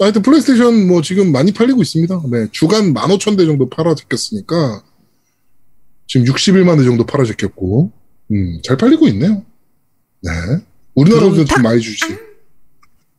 하여튼 0.00 0.22
플레이스테이션 0.22 0.88
뭐 0.88 1.02
지금 1.02 1.30
많이 1.30 1.52
팔리고 1.52 1.82
있습니다. 1.82 2.22
네. 2.30 2.46
주간 2.52 2.94
15,000대 2.94 3.46
정도 3.46 3.68
팔아 3.68 3.94
제꼈으니까 3.94 4.82
지금 6.06 6.26
61만 6.26 6.78
대 6.78 6.84
정도 6.84 7.04
팔아 7.04 7.24
제꼈고 7.24 7.92
음, 8.32 8.60
잘 8.64 8.76
팔리고 8.76 9.06
있네요. 9.08 9.44
네. 10.22 10.30
우리나라도 10.94 11.44
좀 11.44 11.62
많이 11.62 11.80
주시. 11.80 12.04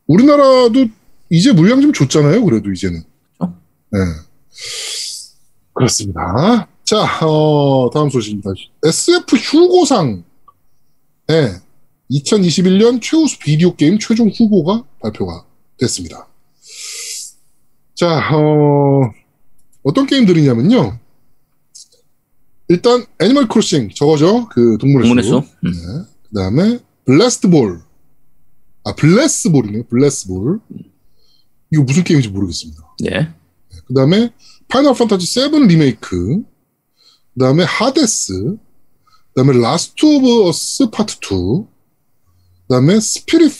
우리나라도 0.06 0.86
이제 1.30 1.52
물량 1.52 1.80
좀 1.80 1.92
줬잖아요. 1.92 2.44
그래도 2.44 2.72
이제는. 2.72 3.02
그렇죠. 3.38 3.54
네. 3.92 3.98
그렇습니다. 5.74 6.68
자, 6.84 7.24
어, 7.24 7.90
다음 7.90 8.10
소식입니다. 8.10 8.50
SF 8.84 9.36
휴고상. 9.36 10.24
네. 11.28 11.54
2021년 12.10 13.00
최우수 13.00 13.38
비디오 13.38 13.74
게임 13.74 13.98
최종 13.98 14.28
후보가 14.28 14.84
발표가 15.00 15.44
됐습니다. 15.78 16.28
자, 18.02 18.18
어, 18.34 19.12
어떤 19.84 20.06
게임들이냐면요. 20.06 20.98
일단 22.66 23.06
애니멀 23.20 23.46
크로싱 23.46 23.90
저거죠. 23.94 24.48
그 24.48 24.76
동물의 24.78 25.06
동물의 25.06 25.22
숲. 25.22 25.28
숲. 25.30 25.36
음. 25.64 25.70
네. 25.70 26.10
그다음에 26.28 26.78
블래스트 27.04 27.48
볼. 27.48 27.80
아, 28.82 28.92
블레이스볼이네요. 28.96 29.84
블레이스볼. 29.84 30.58
이거 31.70 31.84
무슨 31.84 32.02
게임인지 32.02 32.30
모르겠습니다. 32.30 32.82
네. 33.04 33.32
그다음에 33.86 34.32
파이널 34.66 34.94
판타지 34.94 35.24
7 35.24 35.52
리메이크. 35.68 36.42
그다음에 37.34 37.62
하데스. 37.62 38.56
그다음에 39.32 39.60
라스트 39.60 40.04
오브 40.04 40.48
어스 40.48 40.90
파트 40.90 41.18
2. 41.18 41.66
그다음에 42.66 42.98
스피릿 42.98 43.52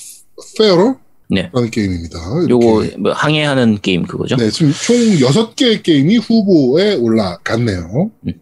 페어 0.58 0.99
라는 1.35 1.65
네. 1.65 1.71
게임입니다. 1.71 2.19
이렇게. 2.47 2.51
요거 2.51 2.87
뭐 2.99 3.12
항해하는 3.12 3.79
게임 3.81 4.05
그거죠. 4.05 4.37
네, 4.37 4.51
지금 4.51 4.73
총 4.73 4.97
6개의 4.97 5.83
게임이 5.83 6.19
후보에 6.19 6.97
올라갔네요. 6.97 8.11
음. 8.27 8.33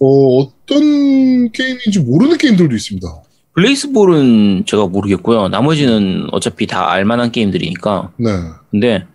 어, 0.00 0.38
어떤 0.38 1.50
게임인지 1.52 2.00
모르는 2.00 2.36
게임들도 2.36 2.74
있습니다. 2.74 3.08
블레이스볼은 3.54 4.64
제가 4.66 4.86
모르겠고요. 4.88 5.48
나머지는 5.48 6.26
어차피 6.32 6.66
다 6.66 6.90
알만한 6.90 7.30
게임들이니까. 7.30 8.12
네. 8.18 8.30
근데 8.70 9.06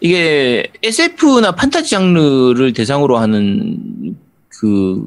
이게 0.00 0.70
SF나 0.82 1.52
판타지 1.52 1.90
장르를 1.90 2.72
대상으로 2.72 3.18
하는 3.18 4.16
그 4.48 5.06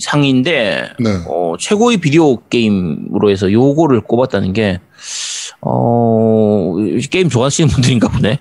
상인데 0.00 0.90
네. 0.98 1.10
어, 1.26 1.54
최고의 1.58 1.98
비디오 1.98 2.36
게임으로 2.48 3.30
해서 3.30 3.50
요거를 3.50 4.02
꼽았다는 4.02 4.52
게 4.52 4.80
어, 5.66 6.74
게임 7.10 7.28
좋아하시는 7.30 7.68
분들인가 7.70 8.08
보네. 8.08 8.38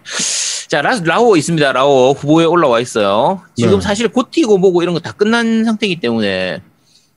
자, 0.68 0.82
라, 0.82 1.00
라오 1.00 1.38
있습니다. 1.38 1.72
라오 1.72 2.12
후보에 2.14 2.46
올라와 2.46 2.80
있어요. 2.82 3.42
지금 3.56 3.76
네. 3.76 3.82
사실 3.82 4.08
고티고 4.10 4.58
뭐고 4.58 4.82
이런 4.84 4.94
거 4.94 5.00
다 5.00 5.12
끝난 5.14 5.64
상태이기 5.64 6.00
때문에 6.02 6.62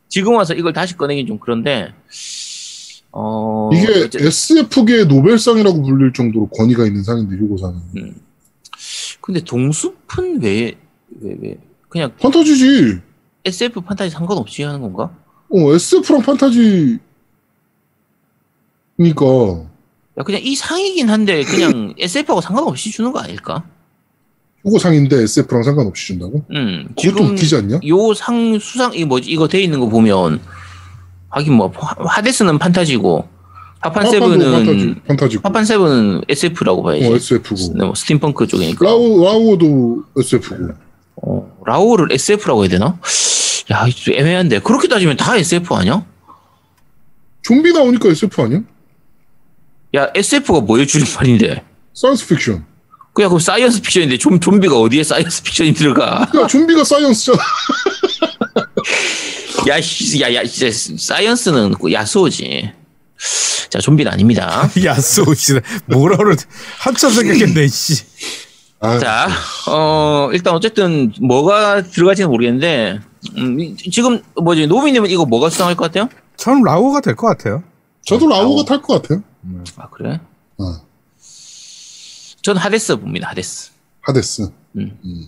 지금 0.08 0.34
와서 0.34 0.54
이걸 0.54 0.72
다시 0.72 0.96
꺼내긴 0.96 1.26
좀 1.26 1.38
그런데, 1.40 1.92
어. 3.10 3.70
이게 3.72 4.04
어째- 4.04 4.24
SF계의 4.26 5.06
노벨상이라고 5.06 5.82
불릴 5.82 6.12
정도로 6.12 6.48
권위가 6.48 6.86
있는 6.86 7.02
상인데 7.02 7.36
휴고상은 7.36 7.80
근데 9.20 9.40
동숲은 9.40 10.40
왜, 10.42 10.74
왜, 11.20 11.36
왜. 11.40 11.56
그냥 11.88 12.12
판타지지. 12.20 13.00
SF 13.44 13.80
판타지 13.80 14.10
상관없이 14.10 14.62
하는 14.62 14.80
건가? 14.80 15.10
어 15.50 15.72
SF랑 15.74 16.22
판타지니까 16.22 17.00
야, 20.18 20.22
그냥 20.22 20.40
이 20.42 20.54
상이긴 20.56 21.10
한데 21.10 21.42
그냥 21.44 21.94
SF하고 21.98 22.40
상관없이 22.40 22.90
주는 22.90 23.12
거 23.12 23.20
아닐까? 23.20 23.64
휴고상인데 24.64 25.22
SF랑 25.22 25.62
상관없이 25.62 26.06
준다고? 26.08 26.44
음. 26.50 26.88
그것도 27.00 27.24
웃기지 27.24 27.54
않냐? 27.56 27.80
요 27.86 28.14
상, 28.14 28.58
수상, 28.58 28.92
이 28.94 29.04
뭐지, 29.04 29.30
이거 29.30 29.46
돼 29.46 29.60
있는 29.60 29.78
거 29.78 29.88
보면, 29.88 30.40
하긴 31.28 31.52
뭐, 31.52 31.72
하- 31.76 31.94
하데스는 32.16 32.58
판타지고, 32.58 33.28
파판 33.80 34.10
세븐은, 34.10 35.02
판타지, 35.06 35.38
파판 35.38 35.64
세븐은 35.64 36.22
SF라고 36.28 36.82
봐야지. 36.82 37.06
어 37.06 37.14
SF고 37.14 37.54
네, 37.78 37.84
뭐 37.84 37.94
스팀펑크 37.94 38.46
쪽이니까. 38.48 38.84
라오 38.84 39.22
라오도 39.22 40.02
SF고 40.18 40.56
어, 41.22 41.56
라오를 41.64 42.10
SF라고 42.10 42.62
해야 42.62 42.70
되나? 42.70 42.98
야, 43.70 43.86
애매한데. 44.12 44.60
그렇게 44.60 44.88
따지면 44.88 45.16
다 45.16 45.36
SF 45.36 45.72
아니야? 45.74 46.04
좀비 47.42 47.72
나오니까 47.72 48.08
SF 48.08 48.42
아니야? 48.42 48.62
야, 49.96 50.10
SF가 50.14 50.60
뭐의 50.60 50.86
줄임말인데? 50.86 51.62
Science 51.94 52.26
fiction. 52.28 52.64
그냥 53.14 53.30
그럼 53.30 53.40
science 53.40 53.80
fiction인데 53.80 54.18
좀 54.18 54.38
좀비가 54.38 54.78
어디에 54.78 55.02
science 55.02 55.42
fiction이 55.42 55.72
들어가? 55.74 56.28
야 56.34 56.46
좀비가 56.46 56.84
science잖아. 56.84 57.38
야, 59.68 59.80
씨, 59.80 60.20
야, 60.20 60.32
야, 60.34 60.44
진짜 60.44 60.76
science는 60.98 61.74
그 61.74 61.92
야수호지. 61.92 62.70
자, 63.70 63.78
좀비는 63.80 64.12
아닙니다. 64.12 64.68
야쏘 64.84 65.34
씨 65.34 65.54
뭐라 65.86 66.16
그러 66.18 66.36
한참 66.78 67.10
생각했네 67.10 67.66
씨. 67.68 68.04
아, 68.78 68.98
자, 68.98 69.28
어, 69.68 70.28
일단 70.32 70.54
어쨌든 70.54 71.12
뭐가 71.20 71.82
들어갈지는 71.82 72.30
모르겠는데, 72.30 73.00
음, 73.38 73.58
이- 73.58 73.74
지금 73.90 74.22
뭐지, 74.40 74.66
노비님은 74.66 75.10
이거 75.10 75.24
뭐가 75.24 75.48
수상할 75.50 75.74
것 75.74 75.86
같아요? 75.86 76.08
저는 76.36 76.62
라오가 76.62 77.00
될 77.00 77.16
것 77.16 77.26
같아요. 77.26 77.64
저도 78.04 78.28
라오가 78.28 78.44
라오. 78.44 78.64
탈것 78.64 79.02
같아요. 79.02 79.22
아, 79.76 79.88
그래? 79.90 80.20
어, 80.58 80.64
전 82.42 82.56
하데스 82.56 82.96
봅니다, 82.96 83.28
하데스. 83.30 83.70
하데스. 84.02 84.42
음. 84.76 84.98
음. 85.04 85.26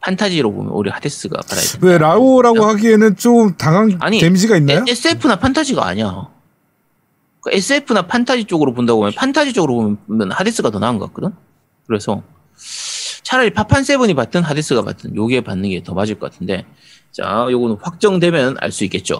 판타지로 0.00 0.52
보면 0.52 0.72
오히려 0.72 0.92
하데스가 0.94 1.40
돼. 1.42 1.56
왜 1.82 1.98
라오라고 1.98 2.64
하기에는 2.64 3.16
좀 3.16 3.56
당한 3.56 3.98
아니, 4.00 4.18
데미지가 4.20 4.56
있나요? 4.58 4.84
SF나 4.86 5.36
판타지가 5.36 5.84
아니야. 5.84 6.28
그 7.40 7.50
SF나 7.52 8.06
판타지 8.06 8.44
쪽으로 8.44 8.74
본다고 8.74 9.00
보면, 9.00 9.14
판타지 9.16 9.52
쪽으로 9.52 9.96
보면 10.06 10.30
하데스가 10.32 10.70
더 10.70 10.78
나은 10.78 10.98
것 10.98 11.06
같거든? 11.08 11.34
그래서 11.86 12.22
차라리 13.22 13.52
파판 13.52 13.82
세븐이 13.84 14.14
받든 14.14 14.42
하데스가 14.42 14.82
받든 14.82 15.16
요게 15.16 15.42
받는 15.42 15.68
게 15.70 15.82
더 15.82 15.94
맞을 15.94 16.18
것 16.18 16.30
같은데, 16.30 16.64
자, 17.10 17.46
요거는 17.50 17.78
확정되면 17.82 18.56
알 18.60 18.70
수 18.70 18.84
있겠죠. 18.84 19.16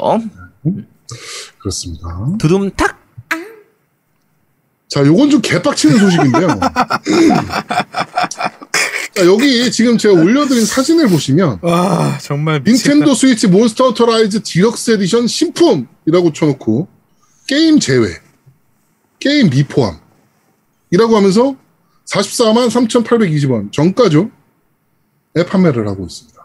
그렇습니다. 1.58 2.06
두둠탁! 2.38 2.97
자, 4.88 5.04
요건 5.04 5.28
좀 5.30 5.40
개빡치는 5.42 5.98
소식인데요. 5.98 6.48
자, 9.14 9.26
여기 9.26 9.70
지금 9.70 9.98
제가 9.98 10.14
올려드린 10.14 10.64
사진을 10.64 11.08
보시면 11.08 11.58
와 11.62 12.16
정말 12.22 12.60
미치겠다. 12.60 12.94
닌텐도 12.94 13.14
스위치 13.14 13.46
몬스터 13.48 13.86
헌터 13.86 14.06
라이즈 14.06 14.42
디럭스 14.42 14.92
에디션 14.92 15.26
신품이라고 15.26 16.32
쳐놓고 16.32 16.88
게임 17.46 17.80
제외, 17.80 18.08
게임 19.18 19.50
미포함 19.50 19.98
이라고 20.90 21.16
하면서 21.16 21.54
44만 22.06 22.70
3,820원 22.70 23.72
정가죠. 23.72 24.30
에 25.36 25.44
판매를 25.44 25.86
하고 25.86 26.06
있습니다. 26.06 26.38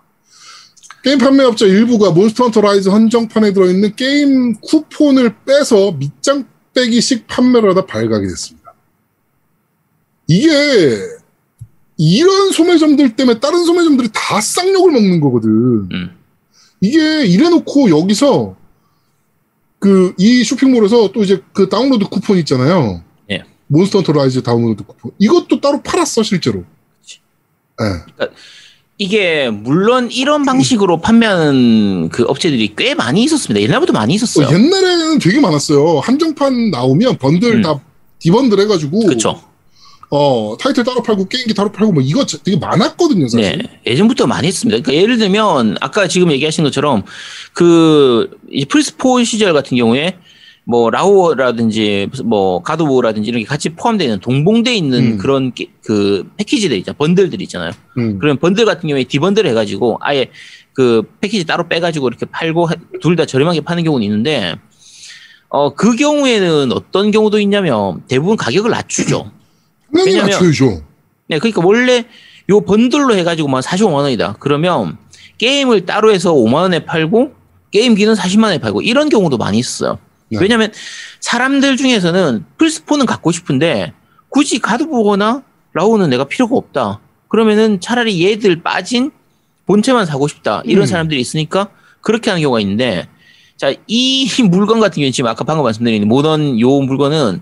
게임 1.03 1.17
판매업자 1.17 1.65
일부가 1.65 2.11
몬스터 2.11 2.45
헌터 2.45 2.61
라이즈 2.61 2.89
한정판에 2.89 3.53
들어있는 3.53 3.95
게임 3.95 4.55
쿠폰을 4.59 5.35
빼서 5.45 5.91
밑장 5.93 6.45
빼기식 6.73 7.27
판매를 7.27 7.69
하다 7.71 7.85
발각이 7.85 8.27
됐습니다. 8.27 8.73
이게 10.27 10.99
이런 11.97 12.51
소매점들 12.51 13.15
때문에 13.15 13.39
다른 13.39 13.63
소매점들이 13.65 14.09
다 14.13 14.41
쌍욕을 14.41 14.91
먹는 14.91 15.19
거거든. 15.19 15.49
음. 15.91 16.17
이게 16.81 17.25
이래놓고 17.25 17.89
여기서 17.89 18.55
그 19.79 20.13
이 20.17 20.43
쇼핑몰에서 20.45 21.11
또 21.11 21.23
이제 21.23 21.41
그 21.51 21.67
다운로드 21.67 22.05
쿠폰 22.05 22.37
있잖아요. 22.39 23.03
예. 23.29 23.43
몬스터 23.67 23.99
헌터 23.99 24.13
라이즈 24.13 24.41
다운로드 24.41 24.83
쿠폰. 24.85 25.11
이것도 25.19 25.59
따로 25.59 25.81
팔았어 25.81 26.23
실제로. 26.23 26.63
예. 27.81 27.85
이게 28.97 29.49
물론 29.49 30.11
이런 30.11 30.43
방식으로 30.45 31.01
판매하는 31.01 32.09
그 32.09 32.23
업체들이 32.23 32.75
꽤 32.77 32.93
많이 32.93 33.23
있었습니다. 33.23 33.61
옛날부터 33.61 33.91
많이 33.91 34.13
있었어요. 34.13 34.47
어, 34.47 34.53
옛날에는 34.53 35.19
되게 35.19 35.39
많았어요. 35.39 35.99
한정판 35.99 36.69
나오면 36.69 37.17
번들 37.17 37.55
음. 37.55 37.61
다 37.61 37.79
디번들 38.19 38.59
해가지고 38.61 38.99
그렇죠. 39.05 39.41
어 40.15 40.55
타이틀 40.59 40.83
따로 40.83 41.01
팔고 41.01 41.27
게임기 41.27 41.55
따로 41.55 41.71
팔고 41.71 41.91
뭐 41.91 42.03
이거 42.03 42.23
되게 42.23 42.55
많았거든요 42.57 43.27
사실. 43.27 43.57
네, 43.57 43.81
예전부터 43.87 44.27
많이 44.27 44.47
했습니다. 44.47 44.79
그러니까 44.79 45.01
예를 45.01 45.17
들면 45.17 45.77
아까 45.81 46.07
지금 46.07 46.31
얘기하신 46.31 46.63
것처럼 46.63 47.03
그 47.53 48.29
이제 48.51 48.65
플스4 48.65 49.25
시절 49.25 49.53
같은 49.53 49.75
경우에 49.75 50.17
뭐 50.65 50.89
라오라든지 50.89 52.07
뭐 52.23 52.61
가도라든지 52.63 53.29
이런 53.29 53.41
게 53.41 53.45
같이 53.45 53.69
포함되어 53.69 54.05
있는 54.07 54.19
동봉돼 54.19 54.73
있는 54.73 55.13
음. 55.13 55.17
그런 55.17 55.53
게- 55.53 55.67
그 55.83 56.29
패키지들 56.37 56.77
있잖아요. 56.77 56.97
번들들 56.97 57.41
있잖아요. 57.41 57.71
음. 57.97 58.17
그러면 58.19 58.37
번들 58.39 58.65
같은 58.65 58.87
경우에 58.87 59.03
디번들 59.03 59.45
해가지고 59.47 59.97
아예 60.01 60.27
그 60.73 61.03
패키지 61.19 61.45
따로 61.45 61.67
빼가지고 61.67 62.07
이렇게 62.07 62.25
팔고 62.25 62.69
둘 63.01 63.15
다 63.15 63.25
저렴하게 63.25 63.61
파는 63.61 63.83
경우는 63.83 64.05
있는데 64.05 64.55
어 65.49 65.75
그 65.75 65.95
경우에는 65.95 66.71
어떤 66.71 67.11
경우도 67.11 67.39
있냐면 67.41 68.01
대부분 68.07 68.37
가격을 68.37 68.71
낮추죠. 68.71 69.31
왜냐면- 69.93 70.25
맞춰야죠. 70.31 70.81
네, 71.27 71.39
그러니까 71.39 71.61
원래 71.65 72.05
요 72.49 72.61
번들로 72.61 73.15
해가지고 73.15 73.47
막 73.49 73.61
45만 73.61 73.93
원이다. 73.93 74.37
그러면 74.39 74.97
게임을 75.37 75.85
따로 75.85 76.11
해서 76.13 76.33
5만 76.33 76.53
원에 76.55 76.85
팔고 76.85 77.33
게임기는 77.71 78.13
40만 78.15 78.43
원에 78.45 78.57
팔고 78.59 78.81
이런 78.81 79.09
경우도 79.09 79.37
많이 79.37 79.57
있어요. 79.59 79.99
네. 80.33 80.39
왜냐하면 80.41 80.71
사람들 81.19 81.77
중에서는 81.77 82.45
플스4는 82.57 83.05
갖고 83.05 83.31
싶은데 83.31 83.93
굳이 84.29 84.59
가드보거나 84.59 85.43
라오는 85.73 86.09
내가 86.09 86.25
필요가 86.25 86.55
없다. 86.55 86.99
그러면은 87.27 87.79
차라리 87.79 88.23
얘들 88.25 88.61
빠진 88.61 89.11
본체만 89.65 90.05
사고 90.05 90.27
싶다. 90.27 90.61
이런 90.65 90.83
음. 90.83 90.85
사람들이 90.85 91.19
있으니까 91.19 91.69
그렇게 92.01 92.29
하는 92.29 92.41
경우가 92.41 92.59
있는데 92.61 93.07
자, 93.57 93.73
이 93.87 94.27
물건 94.49 94.79
같은 94.79 94.95
경우는 94.95 95.11
지금 95.11 95.29
아까 95.29 95.43
방금 95.43 95.63
말씀드린 95.63 96.07
모던 96.07 96.59
요 96.59 96.79
물건은 96.81 97.41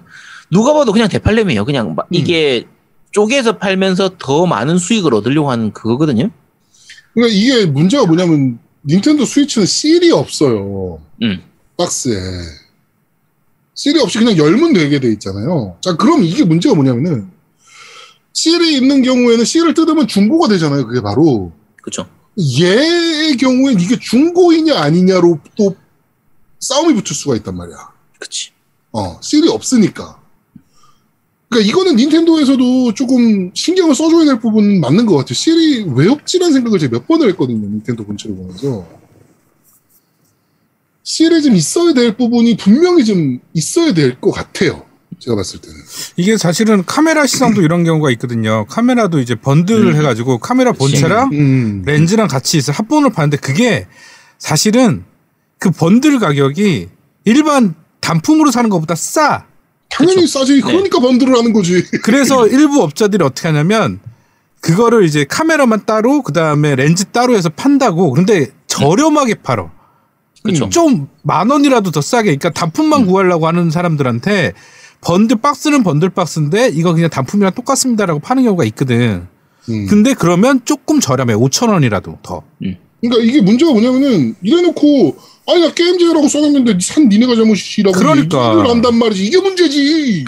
누가 0.50 0.74
봐도 0.74 0.92
그냥 0.92 1.08
대팔렘이에요. 1.08 1.66
그냥 1.66 1.96
막 1.96 2.08
이게 2.12 2.66
쪼개서 3.12 3.58
팔면서 3.58 4.18
더 4.18 4.46
많은 4.46 4.78
수익을 4.78 5.14
얻으려고 5.14 5.50
하는 5.50 5.72
그거거든요. 5.74 6.30
그러니까 7.14 7.36
이게 7.36 7.66
문제가 7.66 8.06
뭐냐면 8.06 8.60
닌텐도 8.86 9.26
스위치는 9.26 9.66
실이 9.66 10.12
없어요. 10.12 11.02
음. 11.22 11.42
박스에. 11.78 12.18
실이 13.74 14.00
없이 14.00 14.20
그냥 14.20 14.38
열면 14.38 14.74
되게 14.74 15.00
돼 15.00 15.12
있잖아요. 15.14 15.78
자, 15.82 15.96
그럼 15.96 16.24
이게 16.24 16.44
문제가 16.44 16.76
뭐냐면은 16.76 17.32
실이 18.34 18.76
있는 18.76 19.02
경우에는 19.02 19.44
실을 19.46 19.74
뜯으면 19.74 20.08
중고가 20.08 20.48
되잖아요. 20.50 20.88
그게 20.88 21.02
바로. 21.02 21.52
그렇죠. 21.82 22.08
얘의 22.40 23.38
경우엔 23.38 23.80
이게 23.80 23.98
중고이냐 24.00 24.80
아니냐로 24.80 25.40
또 25.56 25.76
싸움이 26.60 26.94
붙을 26.94 27.16
수가 27.16 27.36
있단 27.38 27.56
말이야. 27.56 27.76
그치. 28.20 28.52
어, 28.92 29.20
실이 29.22 29.50
없으니까. 29.50 30.20
그러니까 31.50 31.70
이거는 31.70 31.98
닌텐도에서도 31.98 32.94
조금 32.94 33.52
신경을 33.54 33.94
써줘야 33.94 34.24
될 34.26 34.40
부분 34.40 34.80
맞는 34.80 35.06
것 35.06 35.18
같아요. 35.18 35.34
실이 35.34 35.86
왜 35.96 36.08
없지라는 36.08 36.54
생각을 36.54 36.80
제가 36.80 36.92
몇 36.92 37.08
번을 37.08 37.28
했거든요. 37.30 37.68
닌텐도 37.68 38.06
본체를 38.06 38.38
보면서. 38.38 38.88
실이 41.04 41.42
좀 41.42 41.56
있어야 41.56 41.94
될 41.94 42.16
부분이 42.16 42.58
분명히 42.58 43.04
좀 43.06 43.40
있어야 43.54 43.94
될 43.94 44.20
것 44.20 44.32
같아요. 44.32 44.86
제가 45.20 45.36
봤을 45.36 45.60
때는. 45.60 45.76
이게 46.18 46.38
사실은 46.38 46.84
카메라 46.86 47.26
시장도 47.28 47.62
이런 47.64 47.84
경우가 47.84 48.12
있거든요. 48.12 48.66
카메라도 48.68 49.20
이제 49.20 49.36
번들을 49.36 49.94
음. 49.94 49.96
해가지고 49.96 50.40
카메라 50.40 50.72
본체랑 50.72 51.30
음. 51.34 51.84
렌즈랑 51.86 52.28
같이 52.28 52.58
있어 52.58 52.72
합본을 52.72 53.12
파는데 53.12 53.38
그게 53.38 53.88
사실은 54.40 55.04
그 55.60 55.70
번들 55.70 56.20
가격이 56.20 56.90
일반 57.26 57.76
단품으로 58.00 58.50
사는 58.52 58.70
것보다 58.70 58.96
싸. 58.96 59.46
당연히 59.90 60.22
그쵸. 60.22 60.40
싸지. 60.40 60.56
네. 60.56 60.62
그러니까 60.62 61.00
번들을 61.00 61.36
하는 61.38 61.54
거지. 61.54 61.84
그래서 62.02 62.48
일부 62.48 62.82
업자들이 62.82 63.24
어떻게 63.24 63.48
하냐면 63.50 64.00
그거를 64.62 65.04
이제 65.06 65.24
카메라만 65.26 65.86
따로 65.86 66.22
그 66.24 66.34
다음에 66.34 66.76
렌즈 66.76 67.06
따로 67.06 67.36
해서 67.36 67.50
판다고. 67.50 68.10
그런데 68.12 68.48
저렴하게 68.68 69.36
팔어. 69.36 69.70
그쵸. 70.44 70.70
좀만 70.70 71.50
원이라도 71.50 71.92
더 71.92 72.02
싸게. 72.02 72.36
그러니까 72.36 72.52
단품만 72.52 73.06
구하려고 73.06 73.48
하는 73.48 73.70
사람들한테 73.70 74.54
번들 75.02 75.38
박스는 75.42 75.84
번들 75.84 76.10
박스인데 76.10 76.70
이거 76.74 76.94
그냥 76.94 77.10
단품이랑 77.10 77.54
똑같습니다라고 77.54 78.20
파는 78.20 78.44
경우가 78.44 78.66
있거든. 78.66 79.28
음. 79.70 79.88
근데 79.88 80.14
그러면 80.14 80.62
조금 80.66 81.00
저렴해. 81.00 81.36
5천 81.36 81.70
원이라도 81.70 82.20
더. 82.24 82.44
그러니까 83.02 83.24
이게 83.24 83.42
문제가 83.42 83.72
뭐냐면은 83.72 84.36
이래놓고 84.42 85.18
아니 85.48 85.62
나 85.62 85.74
게임제라고 85.74 86.28
써놨는데 86.28 86.78
산 86.82 87.10
니네가 87.10 87.36
잘못이라고 87.36 87.98
그러니까. 87.98 88.70
한단 88.70 88.96
말이지 88.96 89.26
이게 89.26 89.40
문제지. 89.40 90.24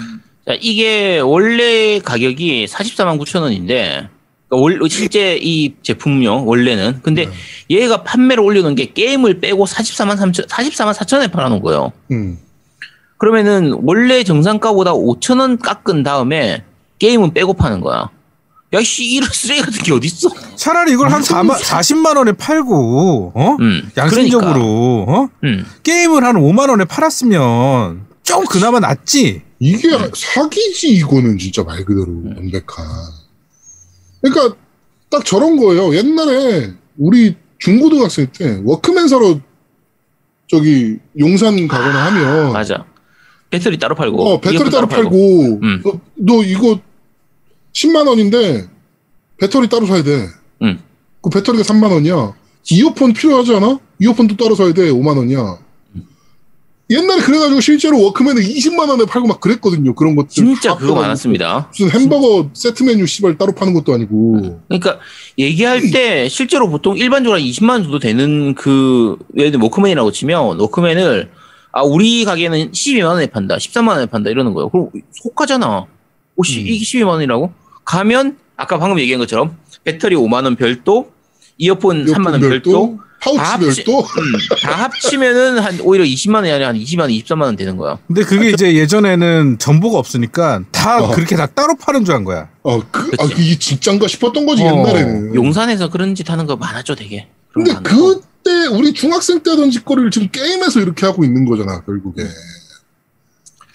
자, 0.46 0.54
이게 0.60 1.20
원래 1.20 1.98
가격이 2.00 2.66
44만 2.66 3.18
9천 3.18 3.42
원인데 3.42 4.08
그러니까 4.56 4.82
월- 4.82 4.90
실제 4.90 5.36
이 5.40 5.74
제품요 5.82 6.44
원래는 6.44 7.00
근데 7.02 7.28
얘가 7.70 8.02
판매를 8.02 8.42
올려놓은 8.42 8.74
게 8.74 8.92
게임을 8.92 9.40
빼고 9.40 9.66
44만 9.66 10.16
3천 10.16 10.48
44만 10.48 10.92
4천에 10.94 11.30
팔아놓은 11.32 11.60
거예요. 11.62 11.92
음. 12.12 12.38
그러면은 13.18 13.78
원래 13.84 14.22
정상가보다 14.24 14.92
5천 14.92 15.40
원 15.40 15.58
깎은 15.58 16.02
다음에 16.02 16.62
게임은 16.98 17.32
빼고 17.32 17.54
파는 17.54 17.80
거야. 17.80 18.10
야 18.74 18.82
씨 18.82 19.04
이런 19.04 19.28
쓰레기 19.32 19.62
같은 19.62 19.82
게 19.84 19.92
어딨어? 19.92 20.30
차라리 20.56 20.92
이걸 20.92 21.08
한 21.12 21.22
4만, 21.22 21.56
40만 21.60 22.16
원에 22.16 22.32
팔고, 22.32 23.30
어? 23.34 23.56
음, 23.60 23.88
양심적으로, 23.96 25.04
어? 25.08 25.28
음. 25.44 25.64
게임을 25.84 26.24
한 26.24 26.34
5만 26.34 26.70
원에 26.70 26.84
팔았으면 26.84 28.06
좀 28.24 28.44
그나마 28.46 28.80
낫지. 28.80 29.42
이게 29.60 29.88
음. 29.94 30.10
사기지 30.12 30.88
이거는 30.88 31.38
진짜 31.38 31.62
말 31.62 31.84
그대로 31.84 32.06
명백한. 32.08 32.84
그러니까 34.24 34.56
딱 35.10 35.24
저런 35.24 35.56
거예요. 35.56 35.94
옛날에 35.94 36.72
우리 36.96 37.36
중고등학생 37.58 38.26
때 38.32 38.60
워크맨 38.64 39.08
사러 39.08 39.38
저기 40.48 40.98
용산 41.18 41.68
가거나 41.68 42.06
하면 42.06 42.52
맞아. 42.52 42.84
배터리 43.50 43.78
따로 43.78 43.94
팔고. 43.94 44.22
어 44.22 44.40
배터리 44.40 44.70
따로 44.70 44.86
팔고 44.86 45.60
음. 45.62 45.82
너, 45.84 46.00
너 46.14 46.42
이거 46.42 46.80
10만 47.74 48.08
원인데 48.08 48.66
배터리 49.38 49.68
따로 49.68 49.86
사야 49.86 50.02
돼. 50.02 50.26
음. 50.62 50.80
그 51.20 51.30
배터리가 51.30 51.62
3만 51.62 51.90
원이야. 51.92 52.34
이어폰 52.70 53.12
필요하지 53.12 53.56
않아? 53.56 53.78
이어폰도 54.00 54.36
따로 54.36 54.54
사야 54.54 54.72
돼. 54.72 54.90
5만 54.90 55.16
원이야. 55.18 55.58
옛날에 56.90 57.22
그래가지고 57.22 57.60
실제로 57.60 58.02
워크맨을 58.02 58.42
20만 58.42 58.88
원에 58.90 59.06
팔고 59.06 59.26
막 59.26 59.40
그랬거든요. 59.40 59.94
그런 59.94 60.14
것들. 60.16 60.28
진짜 60.30 60.74
다 60.74 60.78
그거. 60.78 60.94
많았습니다. 60.96 61.70
무슨 61.70 61.90
햄버거 61.90 62.50
세트 62.52 62.82
메뉴 62.82 63.06
씨발 63.06 63.38
따로 63.38 63.52
파는 63.52 63.72
것도 63.72 63.94
아니고. 63.94 64.60
그러니까 64.68 64.98
얘기할 65.38 65.90
때 65.90 66.28
실제로 66.28 66.68
보통 66.68 66.96
일반적으로 66.98 67.38
한 67.40 67.46
20만 67.46 67.70
원 67.70 67.82
정도 67.84 67.98
되는 67.98 68.54
그 68.54 69.16
예를 69.36 69.52
들어 69.52 69.64
워크맨이라고 69.64 70.12
치면 70.12 70.60
워크맨을 70.60 71.30
아 71.72 71.82
우리 71.82 72.24
가게는 72.24 72.72
12만 72.72 73.06
원에 73.06 73.26
판다, 73.26 73.56
13만 73.56 73.88
원에 73.88 74.06
판다 74.06 74.30
이러는 74.30 74.52
거예요. 74.52 74.68
그럼 74.68 74.90
혹하잖아. 75.22 75.86
혹시 76.36 76.60
음. 76.60 76.66
이게 76.66 76.84
12만 76.84 77.08
원이라고? 77.08 77.52
가면 77.84 78.36
아까 78.56 78.78
방금 78.78 78.98
얘기한 79.00 79.18
것처럼 79.20 79.56
배터리 79.84 80.14
5만 80.16 80.44
원 80.44 80.54
별도, 80.56 81.10
이어폰 81.58 82.04
3만 82.06 82.32
원 82.32 82.40
별도, 82.40 82.98
파우치 83.24 83.38
다 83.38 83.56
합치- 83.58 83.84
별도. 83.84 84.00
음, 84.00 84.32
다 84.62 84.70
합치면은 84.84 85.58
한 85.58 85.80
오히려 85.80 86.04
20만 86.04 86.36
원이 86.36 86.50
아니라 86.52 86.68
한 86.68 86.76
20만 86.78 87.00
원, 87.00 87.10
23만 87.10 87.40
원 87.42 87.56
되는 87.56 87.76
거야. 87.76 87.98
근데 88.06 88.22
그게 88.22 88.50
이제 88.50 88.74
예전에는 88.74 89.58
정보가 89.58 89.98
없으니까 89.98 90.62
다 90.70 91.02
어. 91.02 91.10
그렇게 91.14 91.34
다 91.36 91.46
따로 91.46 91.74
파는 91.76 92.04
줄안 92.04 92.24
거야. 92.24 92.48
어, 92.62 92.80
그, 92.90 93.10
아, 93.18 93.26
그치. 93.26 93.42
이게 93.42 93.58
진짠가 93.58 94.06
싶었던 94.08 94.44
거지, 94.46 94.62
어, 94.62 94.66
옛날에는. 94.66 95.34
용산에서 95.34 95.90
그런 95.90 96.14
짓 96.14 96.28
하는 96.30 96.46
거 96.46 96.56
많았죠, 96.56 96.94
되게. 96.94 97.28
근데. 97.52 97.74
그때 97.82 98.66
우리 98.72 98.92
중학생 98.92 99.42
때 99.42 99.50
하던 99.50 99.70
짓거리를 99.70 100.10
지금 100.10 100.28
게임에서 100.30 100.80
이렇게 100.80 101.06
하고 101.06 101.24
있는 101.24 101.44
거잖아, 101.46 101.80
결국에. 101.84 102.24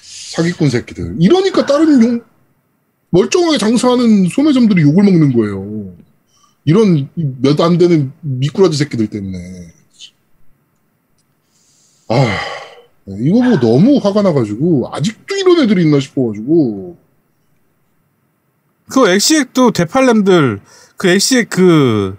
사기꾼 0.01 0.69
새끼들. 0.69 1.15
이러니까 1.19 1.65
다른 1.65 2.03
용, 2.03 2.21
멀쩡하게 3.09 3.57
장사하는 3.57 4.27
소매점들이 4.29 4.83
욕을 4.83 5.03
먹는 5.03 5.33
거예요. 5.33 5.93
이런 6.69 7.09
몇 7.15 7.59
안 7.61 7.77
되는 7.79 8.11
미꾸라지 8.21 8.77
새끼들 8.77 9.07
때문에. 9.07 9.37
아, 12.09 12.37
이거 13.07 13.41
보고 13.41 13.59
너무 13.59 13.97
화가 13.97 14.21
나가지고, 14.21 14.89
아직도 14.93 15.35
이런 15.35 15.59
애들이 15.63 15.83
있나 15.83 15.99
싶어가지고. 15.99 16.95
그 18.87 19.07
엑시엑도 19.09 19.71
되팔렘들 19.71 20.61
그 20.97 21.09
엑시엑 21.09 21.49
그, 21.49 22.17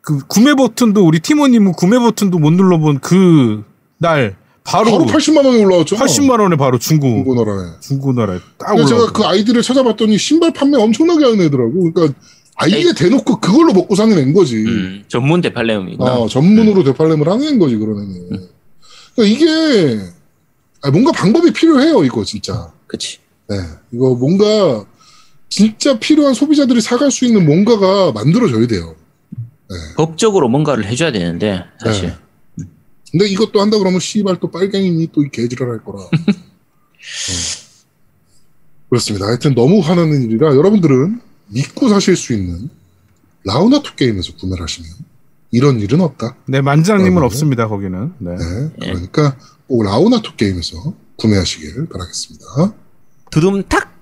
그 0.00 0.18
구매 0.26 0.54
버튼도 0.54 1.06
우리 1.06 1.20
팀원님은 1.20 1.72
구매 1.72 1.98
버튼도 1.98 2.38
못 2.38 2.50
눌러본 2.50 3.00
그 3.00 3.64
날 3.98 4.36
바로, 4.64 4.90
바로 4.90 5.04
80만 5.06 5.44
원에 5.44 5.62
올라왔죠. 5.64 5.96
80만 5.96 6.40
원에 6.40 6.56
바로 6.56 6.78
중고 6.78 7.06
중고나라에. 7.08 7.80
중고나라에 7.80 8.38
딱 8.58 8.74
올라. 8.74 8.86
제가 8.86 9.12
그 9.12 9.22
아이디를 9.24 9.62
찾아봤더니 9.62 10.18
신발 10.18 10.52
판매 10.52 10.76
엄청나게 10.76 11.24
하는 11.24 11.40
애더라고. 11.42 11.92
그러니까 11.92 12.18
아예 12.56 12.76
에이. 12.76 12.92
대놓고 12.94 13.40
그걸로 13.40 13.72
먹고 13.72 13.94
사는 13.94 14.16
애인 14.16 14.32
거지. 14.32 14.56
음, 14.56 15.04
전문 15.08 15.40
대팔렘이구나. 15.40 16.14
어, 16.14 16.28
전문으로 16.28 16.84
되팔렘을 16.84 17.28
하는 17.28 17.46
애인 17.46 17.58
거지, 17.58 17.76
그런 17.76 18.02
애는. 18.02 18.48
그러니까 19.14 19.36
이게 19.36 19.98
아, 20.82 20.90
뭔가 20.90 21.12
방법이 21.12 21.52
필요해요, 21.52 22.04
이거 22.04 22.24
진짜. 22.24 22.72
그치. 22.86 23.18
네. 23.48 23.56
이거 23.92 24.14
뭔가 24.14 24.84
진짜 25.48 25.98
필요한 25.98 26.34
소비자들이 26.34 26.80
사갈 26.80 27.10
수 27.10 27.24
있는 27.24 27.44
뭔가가 27.44 28.12
만들어져야 28.12 28.66
돼요. 28.66 28.96
법적으로 29.96 30.48
뭔가를 30.48 30.84
해줘야 30.86 31.12
되는데 31.12 31.64
사실 31.82 32.14
네. 32.56 32.64
근데 33.10 33.28
이것도 33.28 33.60
한다 33.60 33.78
그러면 33.78 34.00
씨발 34.00 34.38
또 34.40 34.50
빨갱이니 34.50 35.08
또이 35.12 35.28
개지랄 35.30 35.68
할 35.70 35.84
거라. 35.84 36.00
어. 36.04 36.10
그렇습니다. 38.88 39.26
하여튼 39.26 39.54
너무 39.54 39.80
화나는 39.80 40.22
일이라 40.22 40.54
여러분들은 40.56 41.20
믿고 41.52 41.88
사실 41.88 42.16
수 42.16 42.32
있는 42.32 42.68
라우나투 43.44 43.94
게임에서 43.96 44.34
구매를 44.36 44.62
하시면 44.62 44.90
이런 45.50 45.80
일은 45.80 46.00
없다. 46.00 46.36
네, 46.46 46.60
만장님은 46.60 47.22
어, 47.22 47.26
없습니다, 47.26 47.68
거기는. 47.68 48.12
네. 48.18 48.36
네. 48.36 48.70
예. 48.82 48.92
그러니까 48.92 49.36
꼭 49.68 49.82
라우나투 49.82 50.36
게임에서 50.36 50.94
구매하시길 51.16 51.86
바라겠습니다. 51.86 52.44
두둠탁 53.30 53.92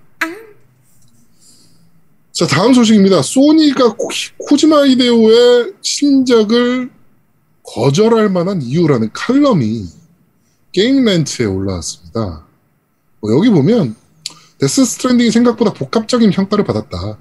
자, 2.33 2.47
다음 2.47 2.73
소식입니다. 2.73 3.23
소니가 3.23 3.95
코- 3.97 4.09
코지마 4.39 4.87
히데오의 4.87 5.75
신작을 5.83 6.91
거절할 7.65 8.31
만한 8.31 8.63
이유라는 8.63 9.11
칼럼이 9.13 9.87
Game 10.73 11.05
Rant에 11.05 11.45
올라왔습니다. 11.47 12.47
뭐 13.21 13.33
여기 13.37 13.51
보면 13.51 13.95
데스 14.59 14.85
스트랜딩이 14.85 15.31
생각보다 15.33 15.73
복합적인 15.73 16.31
평가를 16.31 16.65
받았다. 16.65 17.19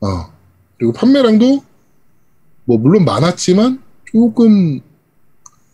어. 0.00 0.32
그리고 0.78 0.92
판매량도 0.92 1.64
뭐 2.64 2.78
물론 2.78 3.04
많았지만 3.04 3.82
조금 4.12 4.80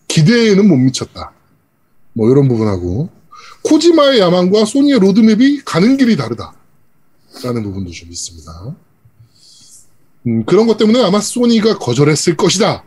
기대에는 0.09 0.67
못 0.69 0.77
미쳤다. 0.77 1.33
뭐 2.13 2.31
이런 2.31 2.49
부분하고 2.49 3.11
코지마의 3.65 4.21
야망과 4.21 4.65
소니의 4.65 4.99
로드맵이 5.01 5.63
가는 5.65 5.97
길이 5.97 6.17
다르다. 6.17 6.55
라는 7.43 7.63
부분도 7.65 7.91
좀 7.91 8.11
있습니다. 8.11 8.77
음, 10.27 10.45
그런 10.45 10.67
것 10.67 10.77
때문에 10.77 11.03
아마 11.03 11.21
소니가 11.21 11.79
거절했을 11.79 12.37
것이다. 12.37 12.85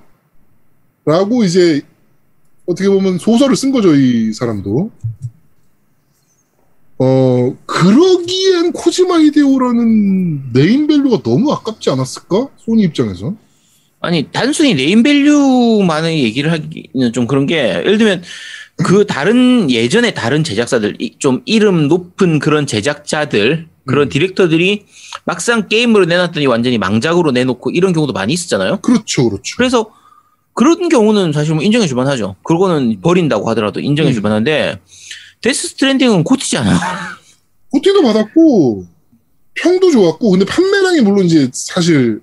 라고 1.06 1.44
이제 1.44 1.82
어떻게 2.66 2.90
보면 2.90 3.18
소설을 3.18 3.56
쓴 3.56 3.72
거죠, 3.72 3.96
이 3.96 4.34
사람도. 4.34 4.92
어, 7.00 7.56
그러기엔 7.66 8.72
코지마 8.74 9.20
히데오라는 9.20 10.52
네임밸류가 10.54 11.22
너무 11.24 11.52
아깝지 11.54 11.90
않았을까? 11.92 12.48
소니 12.58 12.84
입장에서. 12.84 13.36
아니 14.00 14.28
단순히 14.32 14.74
네임밸류만의 14.76 16.24
얘기를 16.24 16.52
하기는 16.52 17.14
좀 17.14 17.28
그런 17.28 17.46
게 17.46 17.58
예를 17.58 17.98
들면 17.98 18.24
그 18.78 19.06
다른 19.08 19.70
예전에 19.72 20.12
다른 20.14 20.44
제작사들 20.44 20.98
이- 21.00 21.16
좀 21.18 21.42
이름 21.46 21.88
높은 21.88 22.38
그런 22.40 22.68
제작자들 22.68 23.68
그런 23.88 24.08
음. 24.08 24.10
디렉터들이 24.10 24.86
막상 25.26 25.68
게임으로 25.68 26.06
내놨더니 26.06 26.46
완전히 26.46 26.78
망작으로 26.78 27.32
내놓고 27.32 27.72
이런 27.72 27.92
경우도 27.94 28.14
많이 28.14 28.34
있었잖아요. 28.34 28.78
그렇죠, 28.82 29.30
그렇죠. 29.30 29.56
그래서 29.58 29.90
그런 30.54 30.90
경우는 30.90 31.32
사실 31.34 31.54
뭐 31.56 31.64
인정해 31.64 31.88
줄만 31.88 32.08
하죠. 32.08 32.36
그거는 32.44 33.02
버린다고 33.02 33.50
하더라도 33.50 33.80
인정해 33.80 34.12
음. 34.12 34.14
줄만 34.14 34.32
한데 34.32 34.80
데스 35.42 35.70
스트랜딩은 35.70 36.24
GOTY잖아. 36.24 36.80
GOTY도 37.72 38.02
받았고, 38.02 38.86
평도 39.56 39.92
좋았고, 39.92 40.32
근데 40.32 40.46
판매량이 40.46 41.02
물론 41.02 41.26
이제 41.26 41.50
사실 41.54 42.22